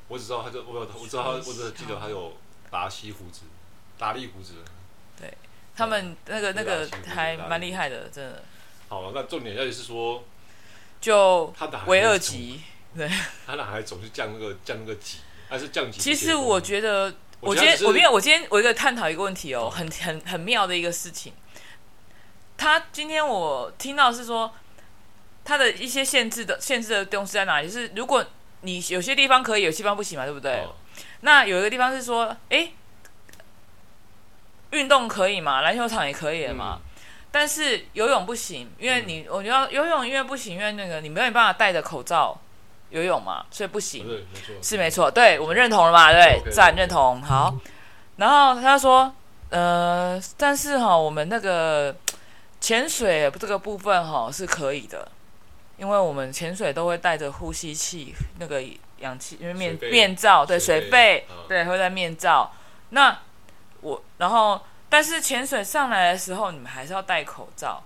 [0.08, 2.34] 我只知道他叫我，我知道他，我只记得他有
[2.72, 3.44] 达西胡子，
[4.00, 4.56] 达利胡子。
[5.18, 5.32] 对，
[5.76, 8.44] 他们那个那个还蛮厉害的，真的。
[8.90, 10.24] 好了，那重点要是说，
[11.00, 11.54] 就
[11.86, 12.62] 为二级，
[12.96, 13.10] 对。
[13.46, 16.00] 他哪还总是降那个降那个级，还是降级？
[16.00, 21.34] 其实我觉得，我今天我因为我今天我一个探讨一个问题哦，很很很妙的一个事情。
[22.58, 24.54] 他今天我听到是说，
[25.44, 27.68] 他的一些限制的限制的东西在哪里？
[27.68, 28.24] 就是如果
[28.62, 30.58] 你有些地方可以，有些地方不行嘛，对不对？
[30.58, 30.76] 哦、
[31.22, 32.72] 那有一个地方是说，哎，
[34.70, 37.02] 运动可以嘛，篮球场也可以了嘛，嗯、
[37.32, 42.40] 但是游泳不行，因为你我觉得游泳因为不行，因为那个你没有办法戴着口罩
[42.92, 44.08] 游泳嘛，所以不行。
[44.08, 44.56] 对，没错。
[44.62, 46.14] 是没错，对我们认同了嘛？
[46.14, 47.22] 对，赞认同。
[47.22, 47.58] 好，
[48.18, 49.12] 然后他说，
[49.50, 51.96] 呃，但是哈，我们那个。
[52.62, 55.12] 潜水这个部分哈是可以的，
[55.78, 58.64] 因为我们潜水都会带着呼吸器，那个
[59.00, 62.52] 氧气，因为面面罩对水肺，嗯、对会带面罩。
[62.90, 63.18] 那
[63.82, 67.82] 我然后，但是潜水上来的时候，你们还是要戴口罩。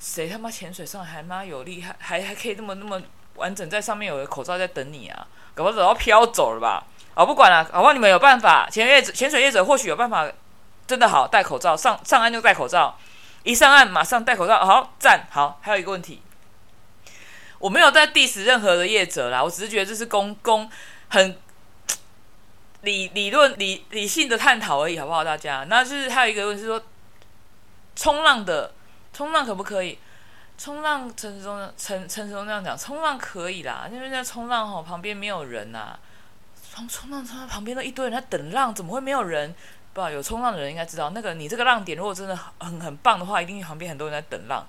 [0.00, 3.00] 谁他妈潜水上来还妈有厉害，还还可以那么那么
[3.40, 5.26] 完整，在上面有个口罩在等你啊？
[5.54, 6.84] 搞不好要飘走了吧？
[7.14, 7.92] 我不管了，好不好？
[7.92, 10.30] 你们有办法，潜业潜水业者或许有办法，
[10.86, 12.96] 真的好戴口罩上上岸就戴口罩。
[13.42, 15.58] 一上岸马上戴口罩，好赞好。
[15.60, 16.22] 还有一个问题，
[17.58, 20.70] 我没有在 diss 任何的业者啦，我只是觉得这是公公
[21.08, 21.36] 很
[22.82, 25.24] 理理论理理性的探讨而已，好不好？
[25.24, 26.82] 大家，那就是还有一个问题是说，
[27.96, 28.72] 冲浪的
[29.12, 29.98] 冲浪可不可以？
[30.60, 35.98] 冲浪陈时中陈陈时中这样讲，冲浪可以啦，因为在冲浪吼旁边没有人呐、啊，
[36.74, 39.54] 冲冲浪冲浪旁边都一堆人在等浪，怎么会没有人？
[39.94, 44.66] 不，有冲浪的人应该知道，那个你这个浪点如果真的很很棒的话，一定旁边很多人在等浪。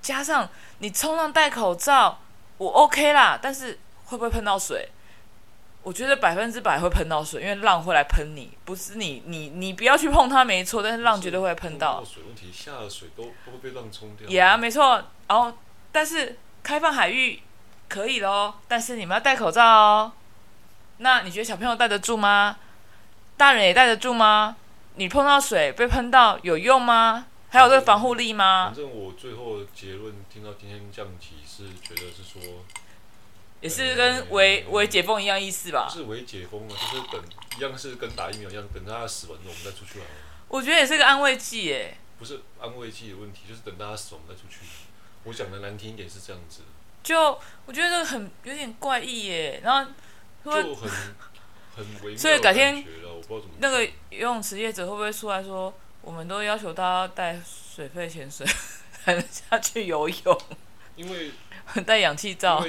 [0.00, 2.20] 加上你冲浪戴口罩，
[2.58, 4.88] 我 OK 啦，但是会不会喷到水？
[5.82, 12.04] 我觉得百分之百会喷到水，因为浪会来喷你，不是你你你不要去碰它没错，但是浪绝对会喷到。
[12.04, 14.28] 水问题，下了水都都会被浪冲掉。
[14.28, 15.02] 也啊，没错。
[15.28, 15.52] 然后，
[15.92, 17.40] 但是开放海域
[17.88, 20.12] 可以喽，但是你们要戴口罩哦。
[20.98, 22.56] 那你觉得小朋友戴得住吗？
[23.36, 24.56] 大人也戴得住吗？
[24.94, 27.26] 你碰到水被喷到有用吗？
[27.48, 28.66] 还有这个防护力吗？
[28.66, 32.42] 反正我最后的结论听到今天降级是觉得是说。
[33.60, 35.88] 也是跟为为解封一样意思吧？
[35.90, 37.20] 不是为解封啊，就是等
[37.58, 40.06] 一样是跟打疫苗一样，等大家死完了我们再出去玩。
[40.48, 41.96] 我觉得也是个安慰剂耶。
[42.18, 44.60] 不是安慰剂的问题，就是等大家死完我们再出去。
[45.26, 46.62] 我讲的难听一点是这样子。
[47.02, 49.92] 就我觉得这个很有点怪异耶，然后
[50.44, 50.90] 就很
[51.76, 52.16] 很微妙。
[52.16, 52.82] 所以改天
[53.58, 58.46] 那个游泳池业者会不会出来说，我们都要求大家带水肺潜水
[59.04, 60.40] 才能下去游泳？
[60.96, 61.32] 因为。
[61.84, 62.64] 戴氧气罩、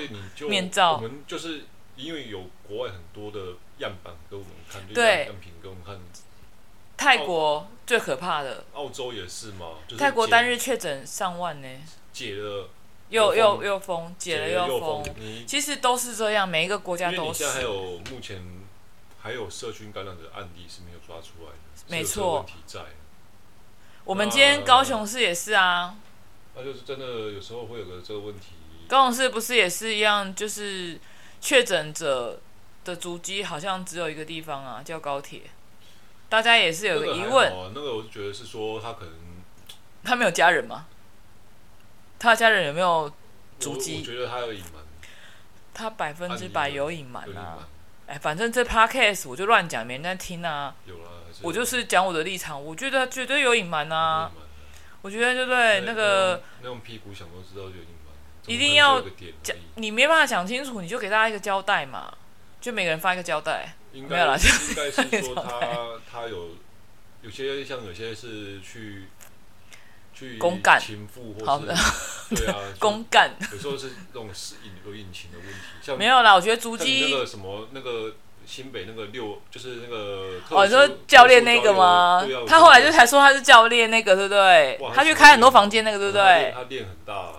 [0.49, 1.65] 面罩，我们就是
[1.95, 5.99] 因为有国外很多的样板给我们看，对，样品给我们看。
[6.97, 9.75] 泰国最可怕的，澳洲也是嘛？
[9.99, 11.67] 泰国单日确诊上万呢，
[12.17, 12.67] 解了
[13.09, 15.05] 又又又封，解了又封，
[15.45, 17.43] 其实都是这样，每一个国家都是。
[17.43, 18.41] 现在还有目前
[19.21, 22.37] 还有社区感染的案例是没有抓出来的，没错。
[22.37, 22.79] 问题在
[24.03, 25.95] 我们今天高雄市也是啊，
[26.55, 28.53] 那就是真的有时候会有个这个问题。
[28.87, 30.99] 高雄市不是也是一样，就是
[31.39, 32.41] 确诊者
[32.83, 35.41] 的足迹好像只有一个地方啊，叫高铁。
[36.29, 37.31] 大家也是有个疑问。
[37.31, 39.13] 那个，那个我是觉得是说他可能
[40.03, 40.87] 他没有家人吗？
[42.19, 43.11] 他家人有没有
[43.59, 43.99] 足迹？
[43.99, 44.83] 我觉得他有隐瞒。
[45.73, 47.67] 他百分之百有隐瞒啊！
[48.07, 50.75] 哎，反正这 podcast 我就乱讲，没人在听啊。
[50.85, 51.09] 有啦，
[51.41, 54.31] 我就是讲我的立场，我觉得绝对有隐瞒啊。
[55.01, 55.81] 我觉得对不对？
[55.81, 57.75] 那个那种屁股想都知道就。
[58.47, 59.03] 一定要
[59.43, 62.17] 讲，你没办法讲清楚，你就给大家一个交代嘛，
[62.61, 63.75] 就每个人发一个交代。
[63.91, 64.73] 应该应该是
[65.21, 66.51] 说他他有
[67.23, 69.07] 有些像有些是去
[70.17, 71.75] 去公干情妇，好的，
[72.29, 73.35] 对啊， 公干。
[73.51, 82.25] 有时候是那种是引有引擎的问题，像没有啦，我觉得足迹那个什么那个新北那个六就是那个哦，你说教练那个吗？
[82.47, 84.79] 他后来就才说他是教练那个，对不对？
[84.93, 86.53] 他去开很多房间那个，对不对？
[86.55, 87.31] 他练很大。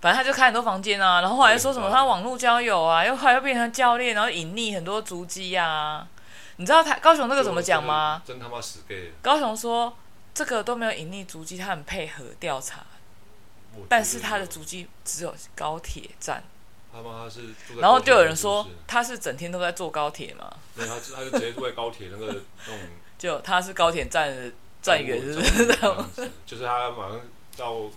[0.00, 6.06] 反正他就开很多房间啊，然后后来说什么他网络交友啊，又后来又变成教练，然后隐匿很多足迹啊。
[6.56, 8.22] 你知道他高雄那个怎么讲吗？
[8.24, 9.12] 真他妈死 gay！
[9.20, 9.94] 高雄说
[10.40, 12.86] 这个都没有隐匿足迹，他很配合调查，
[13.90, 16.42] 但是他的足迹只有高铁站。
[16.90, 17.42] 他妈他是，
[17.78, 20.50] 然后就有人说他是整天都在坐高铁嘛？
[20.74, 22.78] 对，他他就直接住在高铁那个那种，
[23.18, 24.50] 就他是高铁站的
[24.80, 26.30] 站员，是不是这样子？
[26.46, 27.20] 就是他马上
[27.58, 27.90] 到。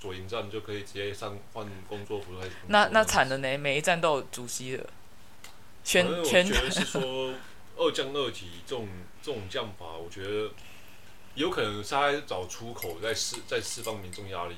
[0.00, 3.56] 左营站就可以直接上换工作服，还是那那惨了呢？
[3.56, 4.86] 每一站都有足迹的。
[5.82, 7.32] 全全觉得是说
[7.78, 8.86] 二降二级这种
[9.22, 10.50] 这种降法，我觉得
[11.34, 14.56] 有可能是他在找出口，在释在释放民众压力。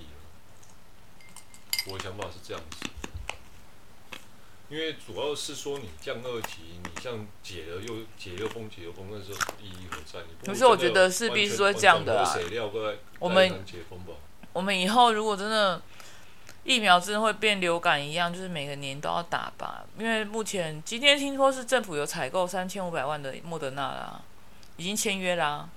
[1.89, 2.89] 我的想法是这样子，
[4.69, 10.21] 因为主要是说你降二级，你像解了又解又封，解又封，那时候意义何在？
[10.45, 12.37] 可是我觉得势必是会这样的啊。
[13.19, 13.65] 我们。
[14.53, 15.83] 我们以后如果真的
[16.65, 19.85] 疫苗真的会变流感一样，就是每个年都要打吧？
[19.99, 24.23] 因为目前今天听说是政府有采购三千五百万的莫德纳啦，
[24.79, 25.69] 已经签约啦。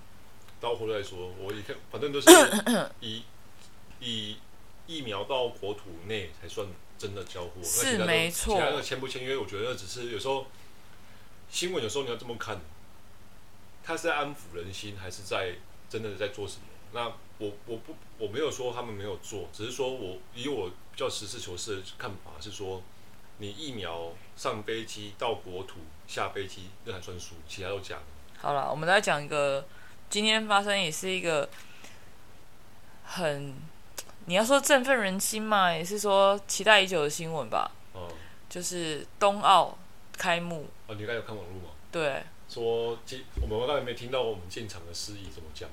[0.59, 2.27] 到后来说，我一看，反正都是
[3.01, 3.23] 以
[3.99, 4.37] 以
[4.87, 6.67] 疫苗到国土内才算
[6.97, 7.61] 真的交货。
[7.63, 8.55] 是没错。
[8.55, 10.47] 其他的签不签约，我觉得只是有时候
[11.49, 12.59] 新闻有时候你要这么看，
[13.83, 15.55] 他是在安抚人心，还是在
[15.89, 16.61] 真的在做什么？
[16.93, 17.11] 那。
[17.39, 22.83] 我我不我没有说他们没有做，只是说我以我比较实事求是的看法是说，
[23.37, 28.01] 你疫苗上飞机到国土下飞机那还算数，其他都假的。
[28.41, 29.65] 好了，我们来讲一个
[30.09, 31.47] 今天发生也是一个
[33.03, 33.53] 很
[34.25, 37.71] 你要说振奋人心嘛，也是说期待已久的新闻吧。
[37.93, 38.15] 哦、嗯。
[38.49, 39.77] 就是冬奥
[40.17, 40.67] 开幕。
[40.87, 41.69] 哦，你刚才有看网络吗？
[41.91, 42.23] 对。
[42.47, 45.69] 说进我们刚才没听到我们进场的司仪怎么讲。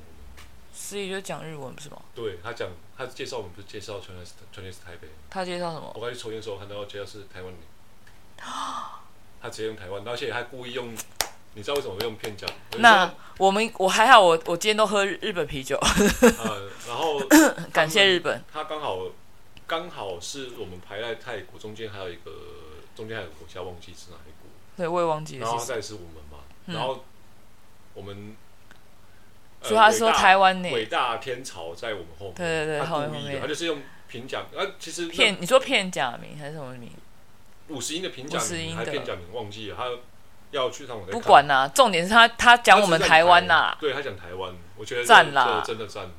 [0.74, 2.02] 司仪就讲日文不是吗？
[2.14, 5.08] 对他讲，他介绍我们不是介绍 Chinese Chinese 台北。
[5.30, 5.90] 他介绍什么？
[5.94, 7.56] 我刚去抽烟的时候看到介绍是台湾人。
[9.40, 10.94] 他直接用台湾，而且还故意用，
[11.56, 12.48] 你知道为什么会用片讲？
[12.78, 15.78] 那我们我还好，我我今天都喝日本啤酒。
[15.78, 17.18] 呃，然后
[17.72, 18.44] 感谢日本。
[18.52, 19.06] 他刚好
[19.66, 22.30] 刚好是我们排在泰国中间，还有一个
[22.94, 24.50] 中间还有个国家忘记是哪一国。
[24.76, 25.46] 对，我也忘记了。
[25.46, 27.02] 然后再是我们嘛，嗯、然后
[27.94, 28.36] 我们。
[29.62, 32.34] 所以他说台湾呢，伟大天朝在我们后面。
[32.34, 36.92] 对对对，他故意的，他就是用平假，啊，其实片，你说片假名还是什么名？
[37.68, 39.90] 五十音的平假名还片假名忘记了，他
[40.56, 41.06] 要去上网。
[41.10, 46.10] 不管呐，重点是他他讲我们台湾呐，对他讲台湾，我觉得赞啦，真的赞，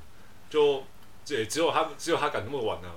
[0.50, 0.84] 就
[1.28, 2.88] 也只有他只有他敢那么晚呢。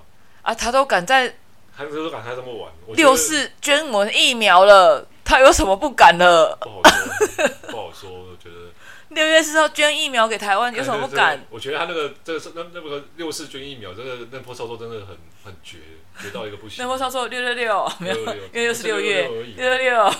[0.42, 1.36] 啊，他都敢在，
[1.76, 2.72] 他都敢开这么晚。
[2.94, 6.56] 六四捐我们疫苗了，他有什么不敢的？
[6.60, 8.70] 不好说，不好说，我觉得。
[9.10, 11.44] 六月四号捐疫苗给台湾，有什么不敢？
[11.50, 15.08] 我觉得他那个这个是那那个六四捐疫苗，这个那波操作真的很
[15.44, 15.78] 很绝，
[16.22, 16.76] 绝到一个不行。
[16.78, 19.26] 那波操作六六六，没有，因为又是六月
[19.56, 20.14] 六六六，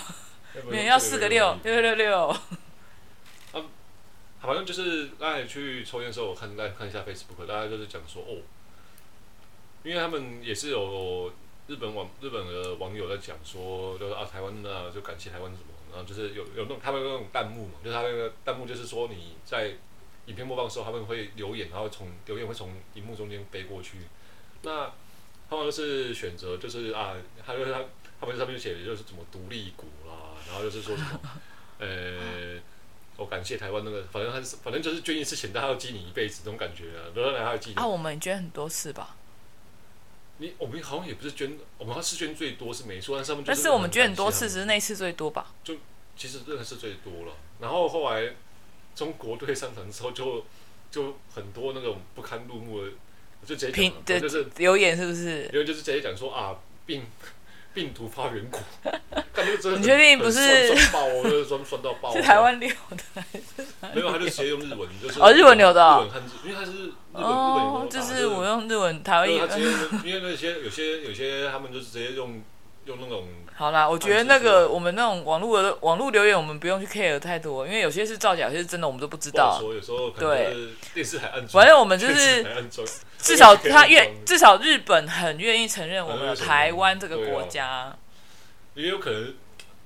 [0.69, 2.27] 没有要四个六六六六。
[3.53, 3.63] 啊，
[4.41, 8.41] 反正就是刚才去抽烟的时候，我看大家看一下 Facebook，大家就是讲说哦，
[9.83, 11.31] 因为他们也是有
[11.67, 15.65] 日本网日本的网友在讲说，就是啊台湾呢就感谢台湾什么。
[15.93, 19.73] 然后就是有有那种他们那种弹幕嘛，就是他那个弹幕就是说你在
[20.27, 23.97] 影片播放的时候，他们会留言，然后从留言会从荧幕中间飞过去。
[24.61, 24.89] 那
[25.49, 27.83] 他们就是选择就是啊，他就是他
[28.21, 30.00] 他们上面写的就是怎么独立股啦，
[30.51, 31.19] 然后就是说什么
[31.79, 32.59] 呃，
[33.17, 37.75] 我感谢台湾那个，反正他是反正就是捐一次钱，但他要记你一辈子这种感觉啊，然后他要记你。
[37.77, 39.15] 啊，我们捐很多次吧。
[40.37, 45.53] 你我们好像也不是捐，我们是捐最多是没错，但是他们但是我们捐很多次，只是那次最多吧？
[45.63, 45.75] 就
[46.17, 47.33] 其实真的是最多了。
[47.59, 48.33] 然后后来
[48.95, 50.45] 中国队上场之后就，
[50.91, 52.91] 就就很多那种不堪入目的，
[53.45, 55.43] 就直接讲，就是留言是不是？
[55.51, 57.05] 留言就是直接讲说啊，病。
[57.73, 58.59] 病毒发源国，
[59.77, 60.75] 你确定不是？
[60.75, 62.13] 酸爆，我就是酸酸到爆。
[62.13, 63.23] 是台湾留的，
[63.93, 67.25] 没有，他就直接用日文，就是哦，日文留的，日文汉字，因为他是日本日
[67.79, 69.35] 本就是我用日文台湾语。
[70.03, 72.41] 因为那些有些有些他们就是直接用
[72.85, 73.27] 用那种。
[73.53, 79.61] 好啦，我觉得那个我们那种网络的网络留言，我们不用去 care 太多，因为有些是造假，有些是真的，我们都不知道。
[79.61, 80.55] 有时候对
[80.93, 82.45] 电视台安装，反正我们就是。
[83.21, 87.95] 至少 他愿，至少日本很愿意承认我们台湾这个国家。
[88.73, 89.35] 也有可能。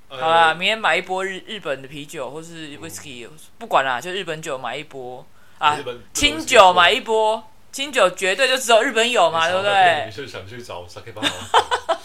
[0.07, 3.27] 好啦，明天买一波日日本的啤酒，或是 whisky，
[3.57, 5.27] 不管啦，就日本酒买一波
[5.57, 5.77] 啊，
[6.13, 10.05] 清酒买一波，清酒绝对就只有日本有嘛，对不对？
[10.05, 11.21] 你是想去找 Sake 吧？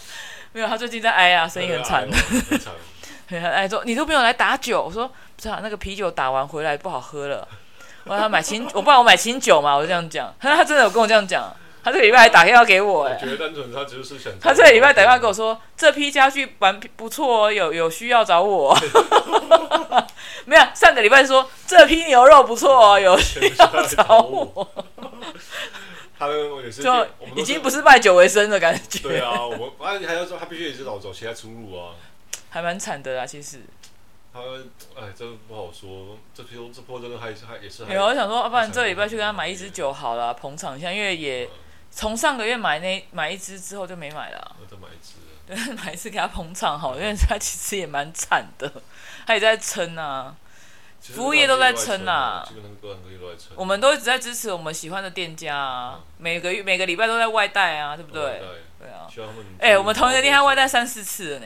[0.53, 2.01] 没有，他最近在哀啊，声音很惨，
[2.49, 2.73] 很惨。
[3.29, 7.47] 很哀说你都没有来打酒，我说不是啊，那个啤酒打完回来不好喝了。
[8.03, 10.33] 我让他买清，我不然我买清酒嘛，我就这样讲。
[10.39, 13.17] 他他真的有跟我这样讲，他这个礼拜还打电话给我哎。
[13.21, 14.33] 我觉得单纯他只是想。
[14.41, 18.77] 他这个礼拜打电话跟我说，这批家具蛮不错哦，有有需要找我。
[20.43, 24.67] 没有，上个礼拜说这批牛肉不错哦，有需要找我。
[26.21, 28.99] 他们也是就已经不是卖酒为生的感觉。
[28.99, 31.95] 对啊，我们啊还要说他必须也是老找其他出路啊。
[32.51, 33.61] 还蛮惨的啦，其实。
[34.31, 34.39] 他
[34.95, 36.15] 哎，这不好说。
[36.31, 37.85] 这批这波真的还是还也是。
[37.85, 40.91] 没有，我想说，要不然这礼拜去跟他买一支酒好了，捧场一下。
[40.91, 41.49] 因为也
[41.89, 44.55] 从上个月买那买一支之后就没买了。
[44.61, 45.15] 我再买一支。
[45.47, 48.71] 对， 买一支给他捧场好，因为他其实也蛮惨的，
[49.25, 50.35] 他也在撑啊，
[51.01, 52.43] 服务业都在撑啊。
[52.47, 53.53] 基本上各行各业都在撑。
[53.55, 58.41] 我们都一直在支持我们喜欢的店家啊，每个月每个礼拜都在外带啊，对不对？
[58.79, 59.07] 对啊。
[59.59, 61.45] 哎，我们同一个店他外带三四次了呢。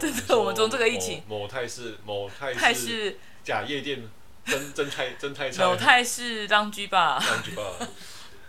[0.00, 4.08] 真的， 我们从这个疫情，某泰式某泰式假夜店，
[4.44, 7.62] 真真泰真泰菜，某泰式当居吧，当居吧，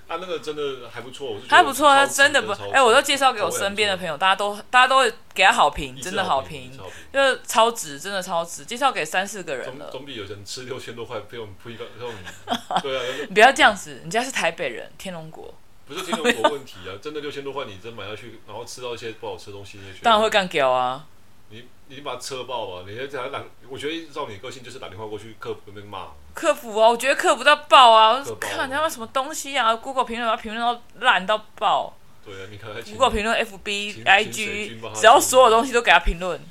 [0.08, 6.72] 他那个真的还不错，还不错，他真的不，哎，我都介绍给我身边的朋友，大家都大家都会给他好评，真的好评，
[7.12, 11.86] 就是超值，真的超值，介绍给三四个人了，总比有人吃六千多块被我们铺一个，
[12.82, 15.54] 对啊，你不要这样子，人家是台北人，天龙国，
[15.88, 21.08] 不是天龙国问题啊，真的六千多块，你真买下去，然后吃到一些不好吃的东西，当然会干掉啊。
[21.54, 26.08] 你你把他车爆吧，你这样打，我觉得照你个性就是打电话过去客服那边骂。
[26.34, 28.24] 客服啊，我觉得客服到爆啊！
[28.24, 31.96] 爆看他们什么东西啊，Google 评论把评论到烂到爆。
[32.26, 36.42] 对啊，你看 Google 评论，FB、IG，只要所有东西都给他评论。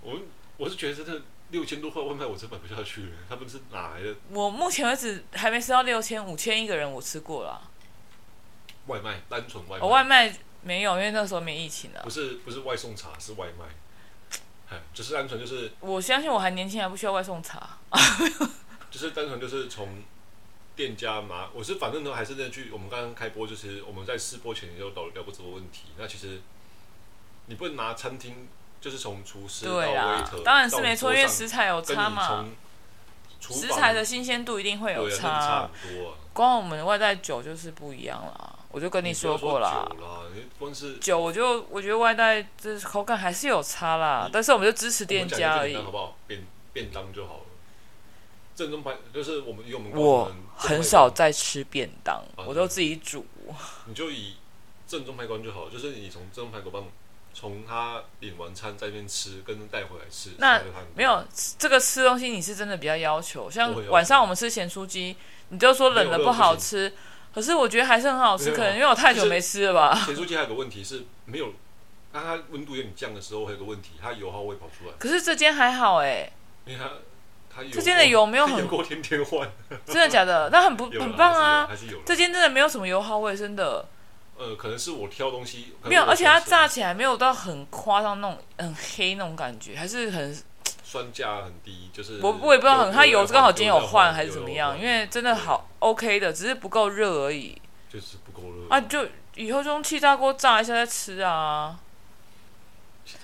[0.00, 0.18] 我
[0.56, 4.14] 我是觉得真的六千多块外卖我真买不下去，他们是哪来的？
[4.30, 7.60] 我目前为止还没吃到六千、五千一个人，我吃过了。
[8.86, 9.84] 外卖，单纯外卖。
[9.84, 12.00] 我外卖没有，因为那时候没疫情啊。
[12.02, 13.66] 不是不是外送茶，是外卖。
[14.92, 17.78] 就是单纯就是，我相信我还年轻，还不需要外送茶。
[18.90, 20.02] 就是单纯就是从
[20.76, 25.84] 店家嘛，我是反正都还是那句，我们刚刚开播就是我们在试播前也有聊聊过这个问题。
[25.96, 26.40] 那其实
[27.46, 28.48] 你不能拿餐厅，
[28.80, 32.46] 就是从厨师到 waiter，当然是没错，因为食材有差嘛。
[33.40, 36.14] 食材的新鲜度一定会有差，差很多啊。
[36.34, 38.58] 光我们外带酒就是不一样了。
[38.70, 39.90] 我就跟你说过了，
[41.00, 45.76] 酒我就我觉得外带这口感还是有差啦，但是我们就支持店家而已。
[45.76, 46.16] 好不好？
[46.26, 47.40] 便便当就好了。
[48.54, 53.26] 正宗排就是我们以我们我很少在吃便当，我都自己煮。
[53.86, 54.36] 你就以
[54.86, 56.84] 正宗排骨就好，就是你从正宗排骨棒
[57.32, 60.30] 从他领完餐在那边吃，跟带回来吃。
[60.38, 60.60] 那
[60.94, 61.24] 没有
[61.58, 63.50] 这个吃东西，你是真的比较要求。
[63.50, 65.16] 像晚上我们吃咸酥鸡，
[65.48, 66.92] 你就说冷的不好吃，
[67.34, 68.52] 可是我觉得还是很好吃。
[68.52, 69.94] 可能因为我太久没吃了吧。
[70.06, 71.52] 咸酥鸡还有个问题是没有，
[72.12, 74.94] 当它温度有点降的时候，还有个问题，它油耗会跑出来。
[74.98, 76.30] 可是这间还好哎，
[76.66, 76.90] 因为它
[77.54, 79.50] 它这间的油没有很 过天天换，
[79.84, 80.48] 真的假的？
[80.52, 83.86] 那很不很棒啊，还是有这间真的没有什么油耗味，真的。
[84.38, 90.34] 呃，可能是我挑东西没有，而且它炸起来没有到很夸张那种很黑那种感觉，还是很
[90.90, 97.56] 酸价很低，就是我我也不知道很，它油刚好今天有换还是怎么样，因为真的好 OK 的，只是不够热而已，
[97.88, 101.78] 就是不够热啊，就以后就用气炸锅炸一下再吃啊。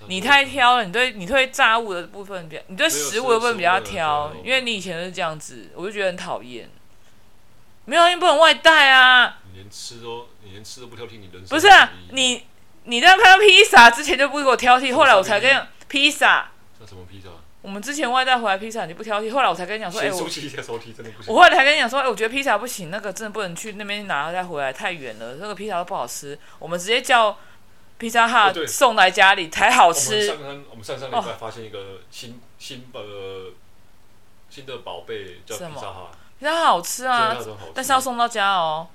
[0.07, 6.71] 你太挑了，你对你对炸物的部分比较，你对食物的部分比较挑，因为你以前是这样子，我就觉得很讨厌。
[7.85, 9.39] 没有，你不能外带啊。
[9.53, 10.29] 你连吃都。
[10.45, 11.91] 你连吃都不挑剔，你人不是啊？
[12.11, 12.47] 你
[12.85, 16.51] 你在拍披萨之前就不给我挑剔，后来我才跟披萨。
[16.79, 17.31] 那什么披萨？
[17.67, 20.21] 我们之前外带回来披萨你不挑剔，后来我才跟你讲说，哎，我
[21.27, 26.39] 我后来才跟你讲说，哎，我觉得披萨不行，那个真的不能去那边拿再回来，太远了，那个披萨都不好吃。
[26.61, 27.37] 我们直接叫
[27.99, 30.31] 披萨哈送来家里才好吃。
[30.31, 33.51] 我们上上我们上上礼拜发现一个新新呃
[34.49, 37.37] 新的宝贝叫披萨哈，披萨哈好吃啊，
[37.75, 38.87] 但是要送到家哦。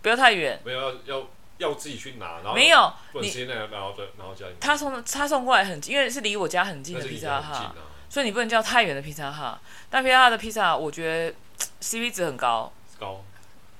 [0.00, 1.26] 不要太远，没有要要
[1.58, 7.74] 要自己去拿，然后没有你然后然后家里他送他送过来很近，因为是离我家很近的披萨哈，
[8.08, 9.60] 所以你不能叫太远的披萨哈。
[9.90, 11.34] 但披萨哈的披萨，我觉得
[11.80, 13.24] CP 值很高，高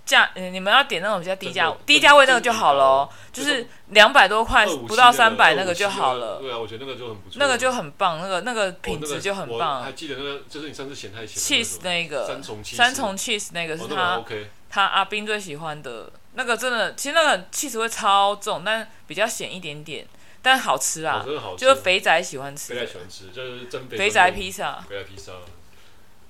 [0.04, 6.38] 价你们要点那种比较低价低价位那个就好了，就是两百多块不到三百那个就好了。
[6.40, 9.82] 对啊，我觉得那个就很不错，那个就很棒，那个那个品质就很棒。
[9.82, 14.22] 还记得那个就是你上次嫌太咸，cheese 那个三重 cheese 三重 cheese 那个是他。
[14.70, 20.04] 他阿斌最喜欢的那个，真的，其实那个 cheese 会超重，但比较咸一点点，
[20.44, 21.24] 但好吃啊，
[21.56, 25.32] 就是肥仔喜欢吃，肥仔喜欢吃，就是真肥，肥仔披萨，肥仔披萨，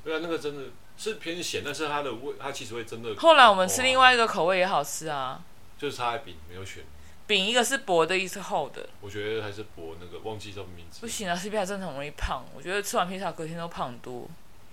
[0.05, 3.13] 对啊，那个真的是偏咸，但是它的味，它其实会真的。
[3.17, 5.43] 后来我们吃另外一个口味也好吃啊，
[5.77, 6.85] 就是它的饼没有选，
[7.27, 11.01] 饼一个是薄的，一个是厚的，我觉得还是薄那个，忘记叫名字。
[11.01, 14.31] 不行啊，吃披萨真的很容易胖，我觉得吃完披萨隔天都胖很多，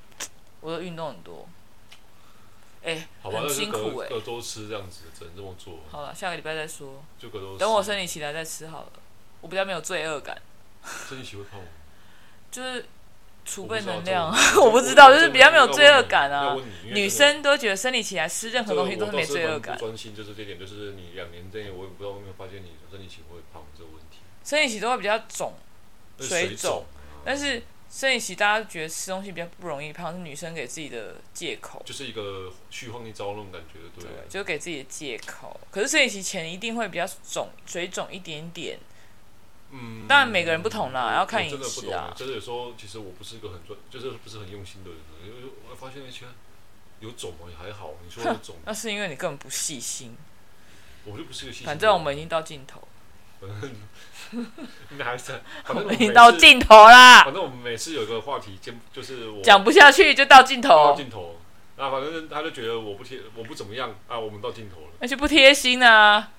[0.62, 1.50] 我的运动很多。
[2.84, 5.80] 哎，欸、好吧，很辛苦哎、欸，隔周吃这样子，只能这么做。
[5.90, 7.04] 好了，下个礼拜再说。
[7.18, 7.58] 就隔周。
[7.58, 8.92] 等我生理起来再吃好了，
[9.42, 10.40] 我比较没有罪恶感。
[11.10, 11.68] 生理期会胖吗？
[12.50, 12.86] 就是
[13.44, 14.32] 储备能量，
[14.62, 16.56] 我不知道，就是比较没有罪恶感啊。
[16.86, 19.78] 女生都觉得生理期来吃任何东西都是没罪恶感。
[19.78, 24.20] 专心就是这点，就是你两年内我也不知道有没有发现你生理期会胖这个问题。
[24.44, 25.54] 生理期都会比较肿，
[26.20, 26.86] 水肿，
[27.26, 27.62] 但是。
[27.94, 35.60] 生理期大家觉得吃东西比较不容易胖，是女生给自己的借口，就是一个虚晃一招那种感觉，对，对，就给自己的借口。
[35.70, 38.80] 可是生理期前一定会比较肿，水肿一点点。
[39.72, 42.14] 嗯，当然每个人不同啦，要看饮食啊。
[42.16, 46.26] 真的有时候，其实我不是一个很专，就是不是很用心的人，因为我发现那些
[47.00, 47.48] 有肿吗？
[47.50, 47.92] 也还好。
[48.04, 50.16] 你说有肿，那是因为你根本不细心。
[51.06, 51.66] 我就不是个细心。
[51.66, 52.88] 反正我们已经到尽头。
[54.92, 57.24] 应该还是，我们已经到尽头啦。
[57.24, 58.60] 反正我们每次有一个话题，
[58.94, 60.70] 就是我讲不下去就到尽头。
[60.70, 61.40] 到尽头，
[61.76, 64.20] 那反正他就觉得我不贴，我不怎么样啊。
[64.20, 66.32] 我们到尽头了，那就不贴心啊。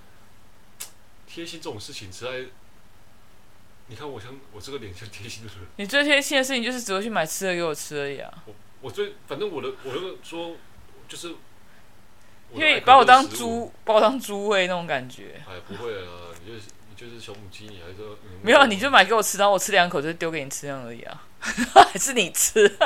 [1.27, 2.31] 贴心这种事情实在，
[3.89, 5.67] 你看我像我这个脸像贴心的人。
[5.77, 8.33] 你最贴心的事情就是只会去买吃的给我吃而已啊。
[8.47, 10.57] 我我最反正我的我那个说
[11.09, 11.35] 就是，
[12.55, 15.43] 因为把我当猪，把我当猪喂那种感觉。
[15.49, 16.93] 哎，不会啊，你就是你。
[16.95, 18.65] 就是小母鸡，你还是说没有？
[18.67, 21.27] 你就买给我吃，然后我吃两口就丢给你吃这样而已啊，
[21.93, 22.79] 还是你吃？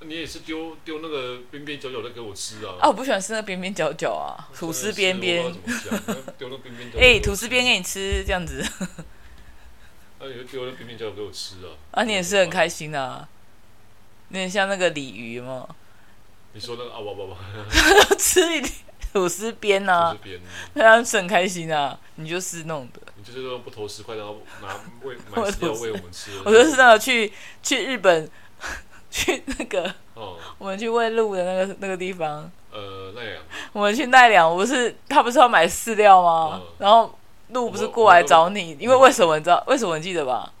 [0.00, 2.80] 你也是丢丢那个边边角角的给我吃啊？
[2.80, 5.52] 啊，我不喜欢吃那边边角角啊，吐司边边。
[6.38, 6.98] 丢那边边角。
[6.98, 8.64] 哎，吐司边给你吃这样子。
[10.24, 11.68] 那你就丢那边边角角给我吃啊？
[11.90, 13.28] 啊，你也是很开心啊，
[14.30, 15.68] 有点像那个鲤鱼嘛。
[16.54, 18.72] 你说那个啊，不不不， 吃一点。
[19.12, 20.16] 吐司边啊，
[20.74, 26.32] 他是很开心啊，你就是弄的，你就是说不投十块，然后拿喂 买饲料喂我们吃。
[26.44, 28.28] 我就是那个去去日本，
[29.12, 32.50] 去那个，哦，我们去喂鹿的那个那个地方。
[32.72, 33.42] 呃，奈良。
[33.72, 36.60] 我们去奈良，我不是他不是要买饲料吗？
[36.78, 37.16] 然后
[37.48, 39.62] 鹿不是过来找你，因为为什么你知道？
[39.66, 40.52] 为什么你记得吧？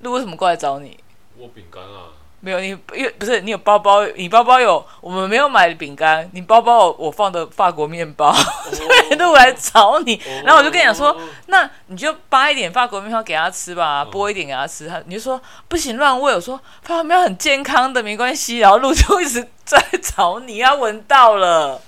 [0.00, 0.98] 鹿为什么过来找你？
[1.36, 2.16] 我饼干啊。
[2.42, 10.18] 没有你，因为不是你有包包，你包包有我们没有买的饼干，你包包有我放的法国面包，所以鹿来找你。
[10.42, 11.14] 然后我就跟你讲说，
[11.48, 14.88] 那你就扒一点法国面包给他吃吧，剥一点给他吃。
[14.88, 18.60] 他你就说不行乱喂，我说法国面包很健康的，没关系。
[18.60, 21.78] 然后鹿就一直在找你，要闻到了，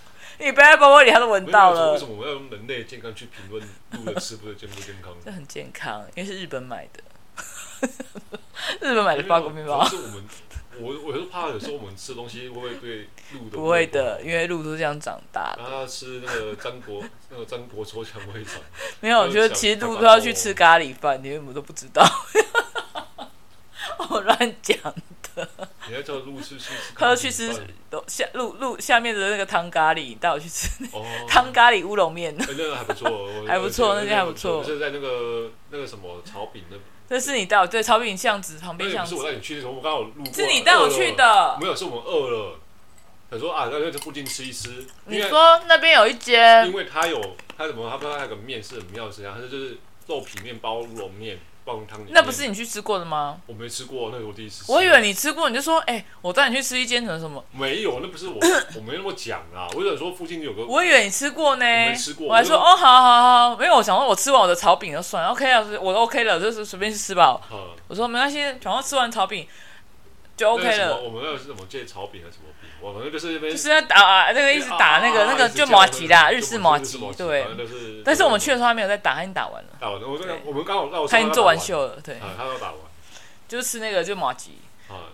[0.42, 1.92] 你背在包包里，他都闻到了。
[1.92, 3.62] 为什么我要用人类健康去评论
[3.92, 5.14] 鹿的吃不健不健康？
[5.24, 7.00] 这很健康，因为是日本买的，
[8.80, 9.86] 日本买的法国面包。
[9.88, 10.24] 是我们，
[10.80, 13.56] 我我是怕有时候我们吃东西会不会对鹿的？
[13.56, 15.62] 不会的，因为鹿都是这样长大的。
[15.64, 18.60] 他吃那个张国那个张国抽蔷薇肠。
[19.00, 22.04] 没有，我觉得其实鹿都要去吃咖喱饭，你为什么都不知道？
[24.10, 24.76] 我乱讲
[25.34, 25.48] 的。
[25.88, 27.54] 你要叫鹿去吃，他要去吃都
[28.06, 30.68] 下路路下面的那个汤咖喱，带我去吃
[31.28, 34.62] 汤咖喱乌龙面，那个还不错， 还不错，那家还不错。
[34.62, 36.76] 是在那个那个什么炒饼那，
[37.08, 39.14] 那是你带我对炒饼巷子旁边巷子。
[39.14, 40.32] 不是我带你去的时候，我刚好路过。
[40.32, 42.58] 是你带我去的，没有，是我们饿了，
[43.30, 44.86] 他说啊，那就附近吃一吃。
[45.06, 47.20] 你说那边有一间，因为他有
[47.58, 49.76] 他什么，他不知道他有个面是很妙的，他就是
[50.06, 51.38] 肉皮面包乌龙面。
[52.08, 53.38] 那不是你去吃过的吗？
[53.46, 54.72] 我没吃过，那是我第一次吃。
[54.72, 57.44] 我以为你吃过，你就说，哎、欸，我带你去吃一间什么什么。
[57.52, 58.34] 没有，那不是我，
[58.76, 59.68] 我没那么讲啊。
[59.76, 60.66] 我有说附近有个。
[60.66, 61.64] 我以为你吃过呢。
[61.64, 62.26] 我没吃过。
[62.26, 67.40] 我还说，哦，好好好，没有，我想说，我吃完我的炒饼就算了，OK 了，我都 OK 了，就是随便去吃吧。
[67.52, 69.46] 嗯、我说没关系，然后吃完炒饼
[70.42, 71.00] 就 OK 了。
[71.00, 72.68] 我们那个是什么借炒饼还是什么饼？
[72.80, 77.46] 我们那个是就是要打那个一直，打那个那个就麻吉啦，日式麻吉，对。
[78.04, 79.68] 但是我们去的时候他没有在打，他已经打完了。
[79.78, 82.18] 打完了，我我们刚好他已经做完秀了，对。
[82.36, 82.78] 他都打完，
[83.46, 84.58] 就是吃那个就麻吉。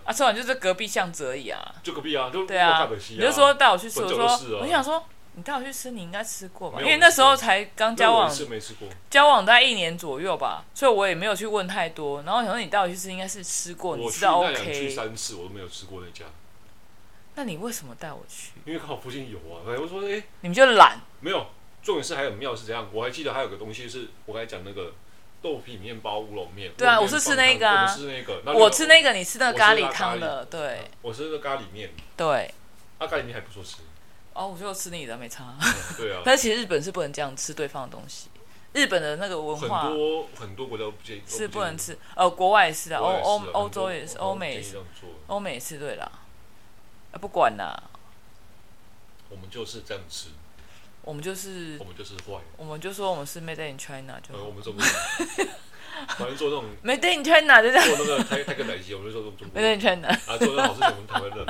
[0.04, 1.60] 啊，吃完就是隔壁巷子而已啊。
[1.82, 2.88] 就隔壁啊，就对啊。
[3.10, 5.04] 你就说带我去吃，我说我想说
[5.38, 6.80] 你带我去吃，你应该吃过吧？
[6.80, 12.22] 因为那时候才刚交往，是没吃过交往大概一年左右吧，所以我也没有去问太多。
[12.22, 14.50] 然后想说你带我去吃，应该是吃过，你知道 OK。
[14.50, 16.24] 我去三次，我都没有吃过那家。
[17.36, 18.50] 那你为什么带我去？
[18.64, 19.62] 因为刚好附近有啊。
[19.68, 21.00] 哎，我说，哎、欸，你们就懒？
[21.20, 21.46] 没有，
[21.84, 22.88] 重点是还有妙是这样。
[22.92, 24.92] 我还记得还有个东西，是我刚才讲那个
[25.40, 26.72] 豆皮面包乌龙面。
[26.76, 27.84] 对啊，我是吃那个啊。
[27.84, 30.44] 我吃那个，我吃那个，你吃那个咖喱汤的。
[30.46, 31.90] 对，我吃那个咖喱面。
[32.16, 32.52] 对，
[32.98, 33.76] 啊，咖喱面还不错吃。
[34.38, 35.54] 哦，我就吃你的，没差。
[35.60, 36.22] 嗯、对啊。
[36.24, 38.28] 但是其实日本是不能这样吃对方的东西。
[38.72, 41.98] 日本的那个文化，很多很多国家不建议，是不能吃。
[42.14, 44.78] 呃，国外也是啊，欧欧欧洲也是，欧美也是，
[45.26, 46.08] 欧美也是对啦。
[47.12, 47.82] 啊，不管啦。
[49.30, 50.28] 我们就是这样吃，
[51.02, 54.86] 我们就是我们就是坏，我们就说我们是 Made in China 就，我们做 不了，
[56.16, 61.46] 反正做那种 Made in China 就这样，做那个泰泰国奶昔，我们就说中 Made in China，啊，做那好事情我们台湾人，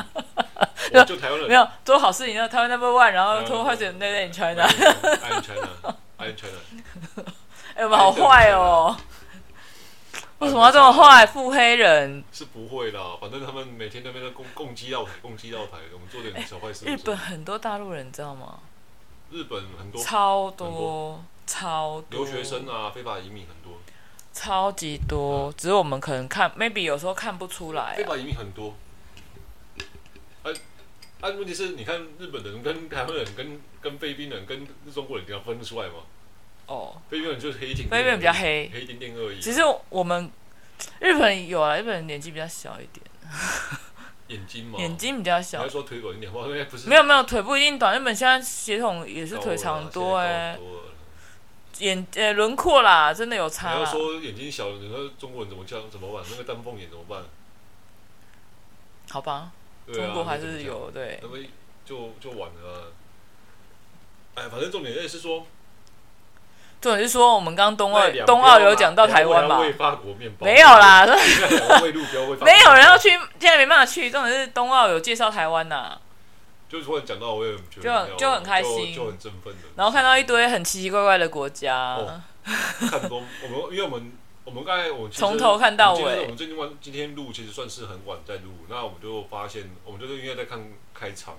[1.04, 6.58] 就台湾人，没有做好事情，台湾 Number One，然后拖坏成 Made in China，I in China，I in China，
[7.74, 8.96] 哎，我们好坏哦。
[10.38, 11.26] 为什么要这么坏？
[11.26, 16.86] 腹黑人是不会啦，反正他们每天那边都共共击到台，共击到台，我们做点小坏事。
[16.86, 18.60] 日本很多大陆人，你知道吗？
[19.32, 22.24] 日本很多，超多，超多。
[22.24, 23.80] 留学生啊，非法移民很多，
[24.32, 25.52] 超级多。
[25.56, 27.96] 只是我们可能看，maybe 有时候看不出来。
[27.96, 28.74] 非法移民很多。
[30.44, 30.52] 哎，
[31.20, 35.94] 哎，问题是你看日本人跟台湾人跟跟菲律宾人跟中国人，你要分得出来吗？
[36.66, 39.40] 哦，菲律宾人就是黑一点，菲律宾比较黑，黑一点点而已。
[39.40, 40.30] 其实我们
[41.00, 43.04] 日本有啊，日本人年纪比较小一点，
[44.28, 45.62] 眼睛嘛，眼睛比较小。
[45.62, 46.88] 还说腿短一点，不是？
[46.88, 50.58] 没有没有，腿不一定短，日本现在血统也是腿长多哎。
[51.80, 53.72] 眼呃轮廓啦，真的有差。
[53.74, 56.24] 你要说眼睛小，你说中国人怎么叫怎么办？
[56.28, 57.22] 那个丹凤眼怎么办？
[59.10, 59.52] 好吧，
[59.92, 61.18] 中国还是有对。
[61.22, 61.36] 那么
[61.84, 62.92] 就就晚了。
[64.34, 65.46] 哎，反正重点也是说。
[66.80, 69.58] 重点是说，我们刚冬奥冬奥有讲到台湾嘛？
[70.38, 71.04] 没有啦，
[72.40, 74.08] 没有人要去，现在没办法去。
[74.08, 75.98] 重点是冬奥有介绍台湾呐，
[76.68, 79.58] 就突然讲到，我也觉得就就很开心，就很振奋的。
[79.74, 81.98] 然后看到一堆很奇奇怪怪的国家，
[82.88, 84.12] 看多我们，因为我们
[84.48, 91.36] 我们刚才我从头看到尾，我们最近晚今天录其实算是很晚在录，那我们就发现，我们就是因为在看开场，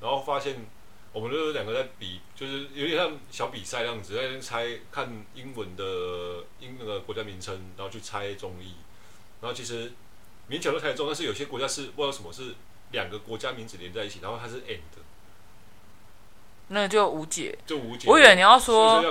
[0.00, 0.66] 然后发现。
[1.14, 8.76] 我们就是两个在比，就是有点像小比赛那样子，在猜看英文的英那个国家名称，然后去猜中译。
[9.42, 9.92] 然后其实
[10.48, 12.54] 勉强都猜得中，但是有些国家是不知道什么是
[12.92, 14.78] 两个国家名字连在一起，然后它是 and。
[16.72, 18.08] 那就无解，就无解。
[18.08, 19.02] 我以为你要说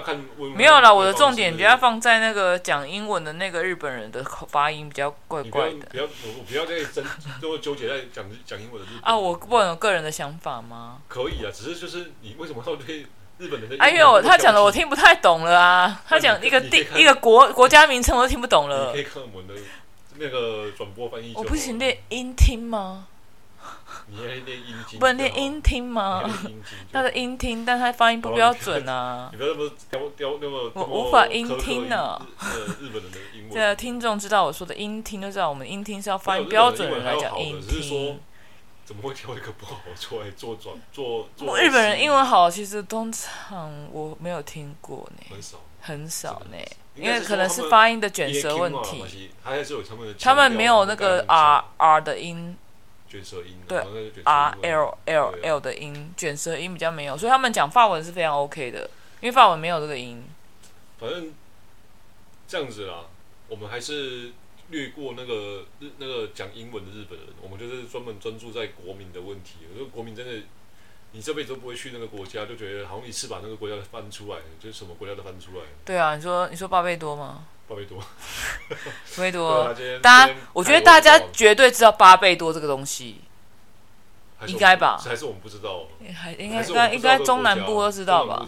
[0.56, 5.86] 没有了，我的重点比较放在那个讲英文的那个日本人的口发音比较怪怪的。
[5.92, 7.06] 不要，我不要再争，
[7.40, 9.04] 就纠结在讲讲英文的日本。
[9.04, 10.98] 啊，我不能有个人的想法吗？
[11.08, 13.06] 可以啊，只是就是你为什么会对
[13.38, 13.78] 日本人的？
[13.78, 16.02] 哎呦，他讲的我听不太懂了啊！
[16.08, 18.88] 他讲一个地一个国国家名称我都听不懂了。
[18.88, 19.54] 你可以看我们的
[20.18, 21.34] 那个转播翻译。
[21.36, 23.08] 我不行练音听吗？
[24.08, 26.24] 你练音听，不能练音听吗？
[26.92, 29.30] 他的音听，但他发音不标准啊！
[29.32, 32.22] 你不要那么刁刁那么，我无法音听呢。
[32.80, 33.52] 日本人的英文。
[33.54, 38.20] 这个听众知道我说的音听，就知道我们音听是要发音标准的来讲音听。
[38.84, 41.58] 怎么会挑一个不好出来做转做做？
[41.58, 46.58] 日本人英文好，其实通常我没有听过呢，很少很少呢，
[46.96, 49.32] 因为可能是发音的卷舌问题。
[50.20, 52.58] 他们没有那个 R R 的音，
[53.12, 53.78] 卷舌音对
[54.24, 58.90] R L L L 的音卷舌音比较没有，所以他们讲法文是非常 OK 的，
[59.20, 60.24] 因为法文没有这个音。
[60.98, 61.34] 反正
[62.48, 63.08] 这样子啦，
[63.50, 64.32] 我们还是。
[64.70, 69.56] 略过那个日那个讲英文的日本人，我们就是专门专注在国民的问题。
[69.70, 70.32] 我说国民真的，
[71.14, 75.66] 你这辈子都不会去那个国家，就觉得好像一次把那个国家翻出来，就是什么国家都翻出来。
[75.84, 77.46] 对啊，你说你说巴贝多吗？
[77.68, 77.98] 巴贝多，
[79.16, 83.22] 巴贝多，大家我觉得大家绝对知道巴贝多这个东西，
[84.46, 84.98] 应该吧？
[84.98, 85.88] 还是我们不知道？
[86.14, 88.46] 还应该应该应该中南部都知道吧？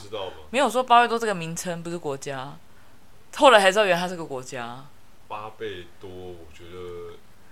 [0.50, 2.58] 没有说巴贝多这个名称不是国家，
[3.38, 4.86] 后来才知道原来它是个国家。
[5.30, 7.03] 巴贝多，我觉得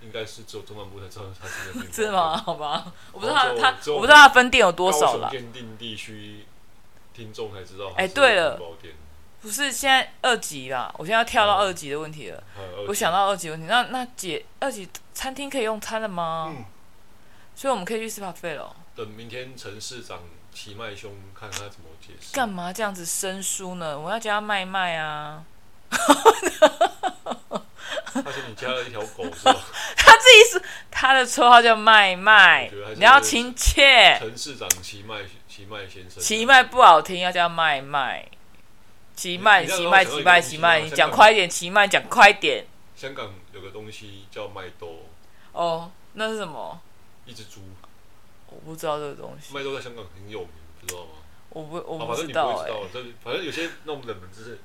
[0.02, 1.86] 应该是只有中南部才知道它是个。
[1.92, 2.38] 是吗？
[2.38, 5.30] 好吧，我不知道它它，我不知道它分店有多少了。
[5.32, 6.46] 限定地区
[7.14, 7.92] 听众才知道。
[7.96, 8.60] 哎，对了，
[9.42, 12.44] 不是现在二级啦，我现在要跳到二级的问题了。
[12.88, 16.54] 我想到二级问题，那那姐，二级餐厅可以用餐了吗？
[17.56, 18.76] 所以我们可以去吃 buffet 了。
[18.96, 20.20] 等明天陈市长
[20.54, 22.34] 齐麦兄看他怎么解释。
[22.34, 24.00] 干嘛这样子生疏呢？
[24.00, 25.44] 我要叫他麦麦啊。
[28.14, 29.56] 他说你加了一条狗是吧？
[29.96, 34.18] 他自己是他的绰号叫麦麦，你要亲切。
[34.20, 38.28] 陈市长齐麦齐麦先生，齐麦不好听，要叫麦麦。
[39.16, 42.66] 齐麦齐麦齐麦齐麦，你讲快一点，齐麦讲快一点。
[42.96, 45.06] 香港有个东西叫麦兜。
[45.52, 46.80] 哦，那是什么？
[47.26, 47.62] 一只猪。
[48.48, 49.54] 我不知道这个东西。
[49.54, 50.50] 麦兜在香港很有名，
[50.88, 51.12] 知道吗？
[51.50, 52.72] 我不我不知道哎。
[53.24, 54.60] 反正有些那种冷门知识。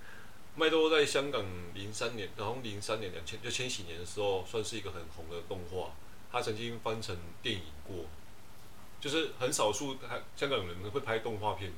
[0.57, 1.45] 麦兜在香港
[1.75, 5.91] 零三年，然后零三年两千就千禧年的时候，算是一个很红的动画。
[6.33, 8.07] 它曾经翻成电影过，
[9.01, 9.97] 就是很少数
[10.35, 11.73] 香港人会拍动画片，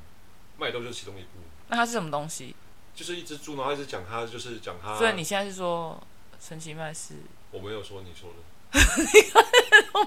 [0.57, 1.41] 麦兜就是其中一部。
[1.69, 2.55] 那它是什么东西？
[2.95, 4.97] 就是一只猪，然后一直讲它，就是讲它。
[4.97, 6.01] 所以你现在是说
[6.41, 7.15] 神奇麦是？
[7.51, 8.37] 我没有说，你说的。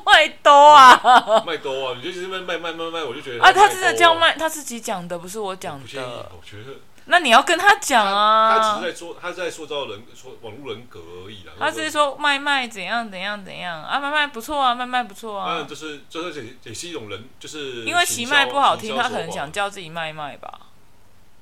[0.06, 1.44] 麦兜啊！
[1.46, 1.96] 麦兜啊！
[1.98, 6.30] 你就直接卖卖卖卖卖，我就觉得啊，他真的叫麦，他自己讲的，不是我讲的。
[6.32, 6.80] 我觉得。
[7.06, 8.58] 那你要跟他讲啊！
[8.58, 11.54] 他只是在说，他在塑造人，说网络人格而已啦。
[11.58, 15.58] 他只是说麦麦怎样怎样怎样啊，麦麦不错啊，麦麦不错啊。
[15.58, 20.68] 嗯，就是就是也也是一种人，就是因为齐麦不好听，他可能想叫自己麦麦吧。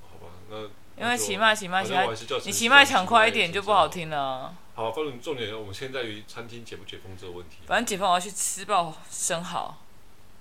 [0.02, 0.58] 好吧，那
[1.04, 2.08] 因为齐麦齐麦奇麦，
[2.46, 4.54] 你齐麦抢快一点就不好听了。
[4.76, 7.58] 好，反正重点我们现在于餐厅解不解封这个问题。
[7.68, 9.78] 反正解封我要去吃爆生蚝。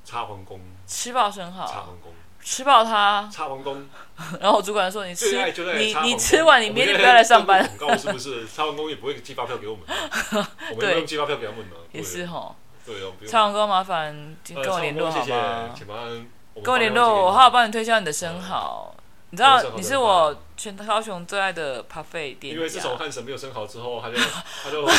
[0.05, 0.61] 插皇宫。
[0.87, 1.67] 吃爆生蚝。
[1.67, 2.13] 插皇宫。
[2.51, 3.87] 吃爆他，插皇宫。
[4.41, 5.37] 然后我主管说：“你吃，
[5.77, 8.49] 你你吃完，你明天就不要来上班。”广告是不是？
[8.49, 9.85] 插皇宫也不会寄发票给我们，
[10.75, 11.77] 我们用寄发票给他们呢。
[11.93, 12.57] 也是哈。
[12.87, 15.77] 对哦，插皇宫麻烦跟我联络好吗？
[16.65, 18.95] 跟我联络，我好好帮你推销你的生蚝。
[19.31, 22.55] 你知道你是我全高雄最爱的 buffet 店。
[22.55, 24.17] 因为自从汉神没有生蚝之后，他就
[24.65, 24.97] 他就奋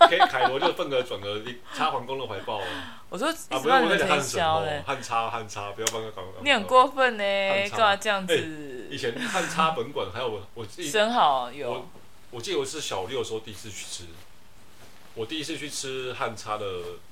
[0.00, 1.42] 而，可以凯罗就份额转而
[1.74, 2.60] 插皇宫的怀抱。
[3.08, 6.22] 我说啊，不要你们推销嘞，汉插汉插，不要帮他搞。
[6.42, 8.88] 你很过分呢，干嘛这样子？
[8.90, 11.84] 以前汉插本馆还有我，我生蚝有。
[12.30, 14.04] 我记得我是小六的时候第一次去吃，
[15.14, 16.64] 我第一次去吃汉插的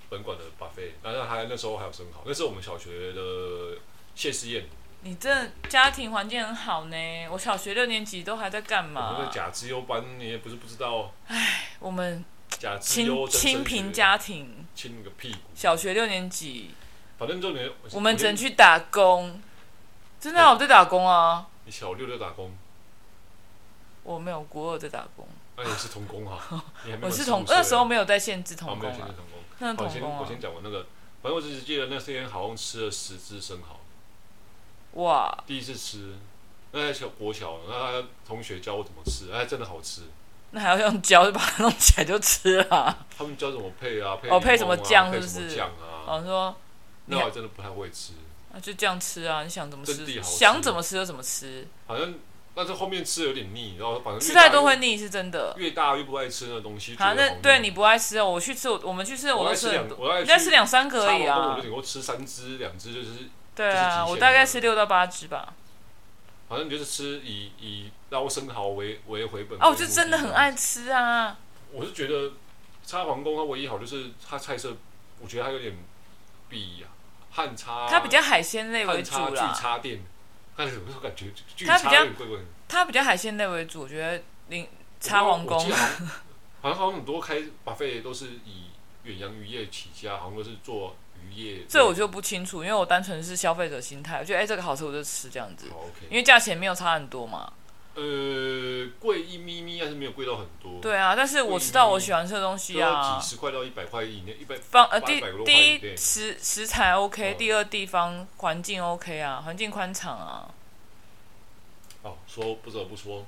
[0.08, 3.78] 本馆的 buffet，然后还那时候还有生蚝，那是我们小学的
[4.14, 4.64] 谢师宴。
[5.02, 9.12] 你这家庭环境很好呢，我小学六年级都还在干嘛？
[9.12, 11.12] 我们的甲资优班你也不是不知道。
[11.28, 15.38] 唉，我们甲资优清贫家庭，清个屁股。
[15.54, 16.70] 小学六年级，
[17.18, 19.40] 反正就你，我们只能去打工。
[20.18, 21.46] 真的，啊我在打工啊。
[21.64, 22.50] 你小六就打工？
[24.02, 25.28] 我没有，国二在打工。
[25.56, 26.64] 那你是童工啊？
[27.00, 29.08] 我是童，那时候没有在限制童工啊。
[29.60, 30.20] 那童工啊。
[30.20, 30.86] 我先讲我那个，
[31.22, 33.75] 反正我只记得那天好像吃了十只生蚝。
[34.96, 35.44] 哇！
[35.46, 36.14] 第一次吃，
[36.72, 40.02] 那小国小，那他同学教我怎么吃，哎，真的好吃。
[40.52, 43.06] 那还要用胶就把它弄起来就吃了。
[43.18, 44.16] 他们教怎么配啊？
[44.16, 45.12] 配哦，配什么酱？
[45.12, 45.54] 是不是？
[45.54, 46.06] 酱啊！
[46.06, 46.56] 哦，说
[47.06, 48.14] 那我真的不太会吃。
[48.54, 49.42] 那就这样吃啊！
[49.42, 50.22] 你想怎么吃？
[50.22, 51.68] 想怎么吃就怎么吃。
[51.86, 52.14] 好像，
[52.54, 55.52] 但是后面吃有点腻，然后反正吃太多会腻，是真的。
[55.58, 56.94] 越大越不爱吃那东西。
[56.94, 61.50] 反正对你不爱吃哦，我去吃，我们去吃，我都吃两，我应该吃两三个而已啊。
[61.50, 63.08] 我就顶多吃三只，两只就是。
[63.56, 65.54] 对啊，我大概吃六到八只吧。
[66.48, 69.58] 反正你就是吃以以捞生蚝为为回本。
[69.58, 71.36] 哦，我就真的很爱吃啊！
[71.72, 72.34] 我是觉得
[72.84, 74.76] 插皇宫它唯一好就是它菜色，
[75.18, 75.74] 我觉得它有点
[76.48, 76.84] 比
[77.32, 77.88] 汉叉。
[77.88, 80.04] 它比较海鲜类为主巨叉店，
[80.54, 81.32] 但是有时候感觉
[81.66, 82.06] 它比较
[82.68, 84.68] 它比较海鲜类为主，我觉得零
[85.00, 85.58] 插皇宫。
[86.62, 88.66] 好像好像很多开 buffet 都是以
[89.02, 90.94] 远洋渔业起家，好像都是做
[91.28, 91.64] 渔业。
[91.68, 95.66] 这我就不清楚，因为我单纯是消费者心态，我觉得哎、欸、这个好吃我就吃这样子。
[96.08, 97.52] 因为价钱没有差很多嘛。
[97.94, 98.02] 呃，
[99.00, 100.78] 贵一咪咪，但是没有贵到很多。
[100.82, 103.18] 对啊，但是我知道我喜欢吃的东西啊。
[103.18, 110.50] 几十块到一百块以内，一百方呃第第一食食材 OK，、嗯、第二地方环境 OK 啊，环境宽敞啊。
[112.02, 113.24] 哦，说不得不说，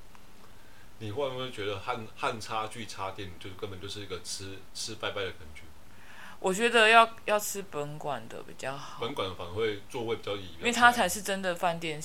[0.98, 5.62] 你会不会觉得汉汉差距差店就是根本就是一个吃吃拜拜的感觉？
[6.40, 8.98] 我觉得要要吃本馆的比较好。
[9.00, 12.00] 本馆反而会座位比较椅，因为它才是真的饭店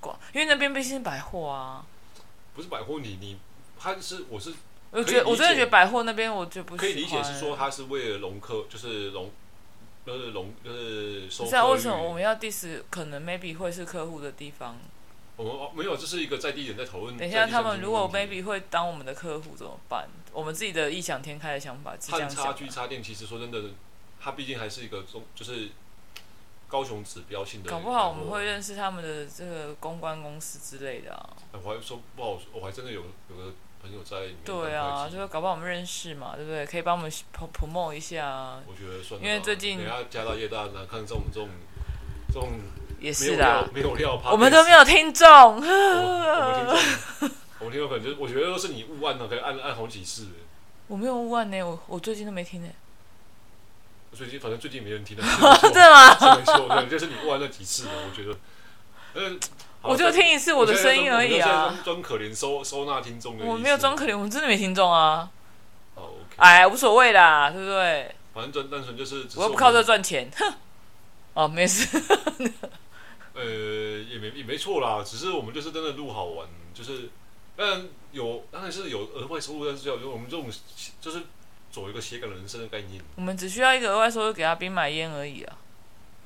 [0.00, 1.84] 馆，因为那边毕竟是百货啊。
[2.54, 3.36] 不是百货，你你
[3.78, 4.54] 他是我是，
[4.90, 9.30] 我觉得我真的觉得百货那边我就不可以理解是说他是为了龙客，就是龙，
[10.06, 11.44] 就是龙就是收。
[11.44, 14.78] 是啊，为什么我们要 diss 可能 maybe 会是客户的地方？
[15.36, 17.16] 我们哦没有，这是一个在地人在讨论。
[17.16, 20.08] 等一下，他们如果 maybe 会当我们的客户怎么办？
[20.32, 21.94] 我们自己的异想天开的想法。
[22.08, 23.60] 汉差距插电其实说真的，
[24.20, 25.70] 它毕竟还是一个中就是。
[26.66, 31.36] 高雄指标性的，搞不好我们会认识他们的这个公关公司之类的啊。
[31.52, 34.36] 我还说不好，我还真的有有个朋友在里面。
[34.44, 36.66] 对啊，就是搞不好我们认识嘛，对不对？
[36.66, 38.60] 可以帮我们 promote 一下。
[38.66, 39.22] 我觉得算。
[39.22, 41.48] 因为最近等下家大业大，那看这种这种
[42.32, 42.50] 这种
[43.04, 45.28] 也是的，没有料， 我们都没有听众。
[45.28, 46.66] 我们听
[47.20, 47.30] 众，
[47.60, 50.28] 我们听众可能就是，我觉得都是你误按了，可以按按好几次。
[50.86, 52.68] 我没有误按呢，我我最近都没听呢。
[54.12, 55.22] 最近反正最近没人听的，
[55.60, 56.36] 真的吗？
[56.36, 58.38] 没错，对，就是你问那几次了，我觉得，
[59.14, 59.38] 嗯，
[59.82, 61.76] 我就听一次我的声音而已啊。
[61.84, 65.28] 装可怜收收纳听众的，我没有装可怜，我们真的没听众啊。
[65.94, 68.14] 哦，OK，哎，无所谓啦，对不对？
[68.32, 70.54] 反正单纯就是，我又不靠这赚钱，哼。
[71.34, 72.00] 哦，没事。
[73.34, 77.10] 呃，也没也没错啦，只是我们就是真的录好玩，就是
[77.56, 80.50] 当然有，当然是有额外收入，但是要有我们这种
[81.00, 81.20] 就是。
[81.74, 85.58] 走一个斜杠人生的概念，我们只需要一个额外收入给阿兵买烟而已啊。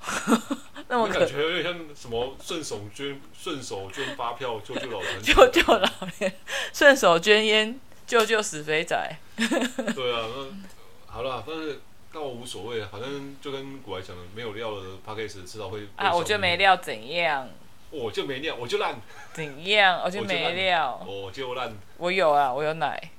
[0.89, 6.33] 那我感觉有点像什么顺手捐、顺手捐发票救救老 人、救救老人、
[6.75, 9.19] 顺手捐烟救救死肥仔。
[9.39, 11.81] 对啊，那好了，但是
[12.13, 16.15] 倒无所谓，反正就跟古来讲的，没有料的 p a c k a g e 迟早会啊。
[16.15, 17.49] 我就没料怎样？
[17.91, 19.01] 我就没料，我就烂。
[19.33, 20.01] 怎样？
[20.03, 21.05] 我就没料。
[21.07, 21.77] 我就烂。
[21.99, 23.11] 我有啊，我有奶。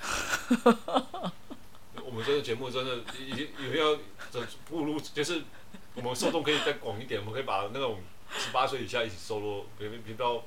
[2.02, 3.98] 我们这个节目真的已经有要
[4.30, 5.42] 这步入，就是
[5.94, 7.98] 我们受众可以再广一点，我们可以把那种
[8.36, 10.42] 十八岁以下一起收录，别别到。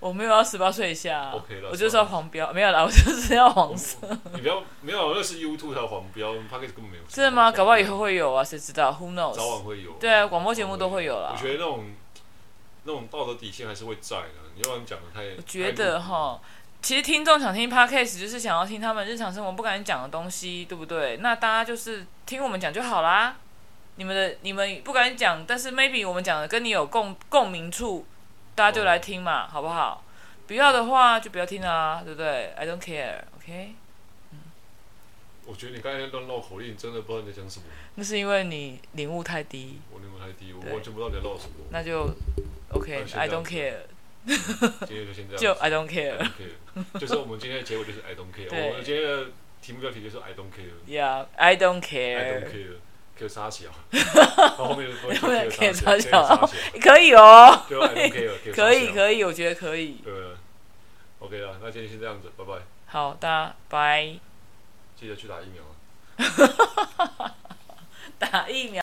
[0.00, 1.70] 我没有要十八岁以下，OK 了。
[1.70, 3.96] 我就是要黄标，没有啦，我就是要黄色。
[4.32, 7.02] 你不要没有，那是 YouTube 才有黄标，Podcast 根本没有。
[7.08, 7.50] 真的吗？
[7.50, 9.34] 搞不好以后会有啊，谁知道？Who knows？
[9.34, 9.92] 早晚会有。
[9.94, 11.32] 对啊，广播节目都会有啦。
[11.34, 11.84] 我觉得那种
[12.84, 15.36] 那种道德底线还是会在的，你要不然讲的太。
[15.36, 16.40] 我觉得哈。
[16.80, 21.16] 其实听众想听 podcast，就是想要听他们日常生活不敢讲的东西，对不对？
[21.16, 23.34] 那大家就是听我们讲就好啦。
[23.96, 28.06] 你们的你们不敢讲，但是 maybe 我们讲的跟你有共共鸣处，
[28.58, 30.02] 大家就来听嘛，哦、好不好？
[30.48, 33.68] 不要的话就不要听啊，对不对？I don't care，OK？、Okay?
[34.32, 34.38] 嗯。
[35.46, 37.66] 我觉得你刚才乱绕口令，真的不知道你在讲什么。
[37.94, 39.78] 那是因为你领悟太低。
[39.92, 41.54] 我领悟太低，我完全不知道你在绕什么。
[41.70, 42.10] 那就
[42.70, 43.76] OK，I、okay, don't care。
[44.26, 45.38] 今天就先这样。
[45.38, 46.98] 就 I don't care。
[46.98, 48.50] 就是我们今天的结尾就是 I don't care。
[48.50, 49.26] 我们今天的
[49.62, 50.74] 题目标题就是 I don't care。
[50.88, 52.18] Yeah，I don't care。
[52.18, 52.74] I don't care。
[53.18, 53.64] 可以杀小。
[53.90, 54.88] 然后后面
[55.20, 56.48] 后面可以杀小。
[56.80, 57.62] 可以哦。
[57.68, 60.00] 可以可以，我觉得可以。
[60.04, 60.12] 对。
[61.18, 62.62] OK 了，那今天先这样子，拜拜。
[62.86, 64.14] 好的，拜。
[64.98, 67.34] 记得去打疫苗啊。
[68.18, 68.76] 打疫苗。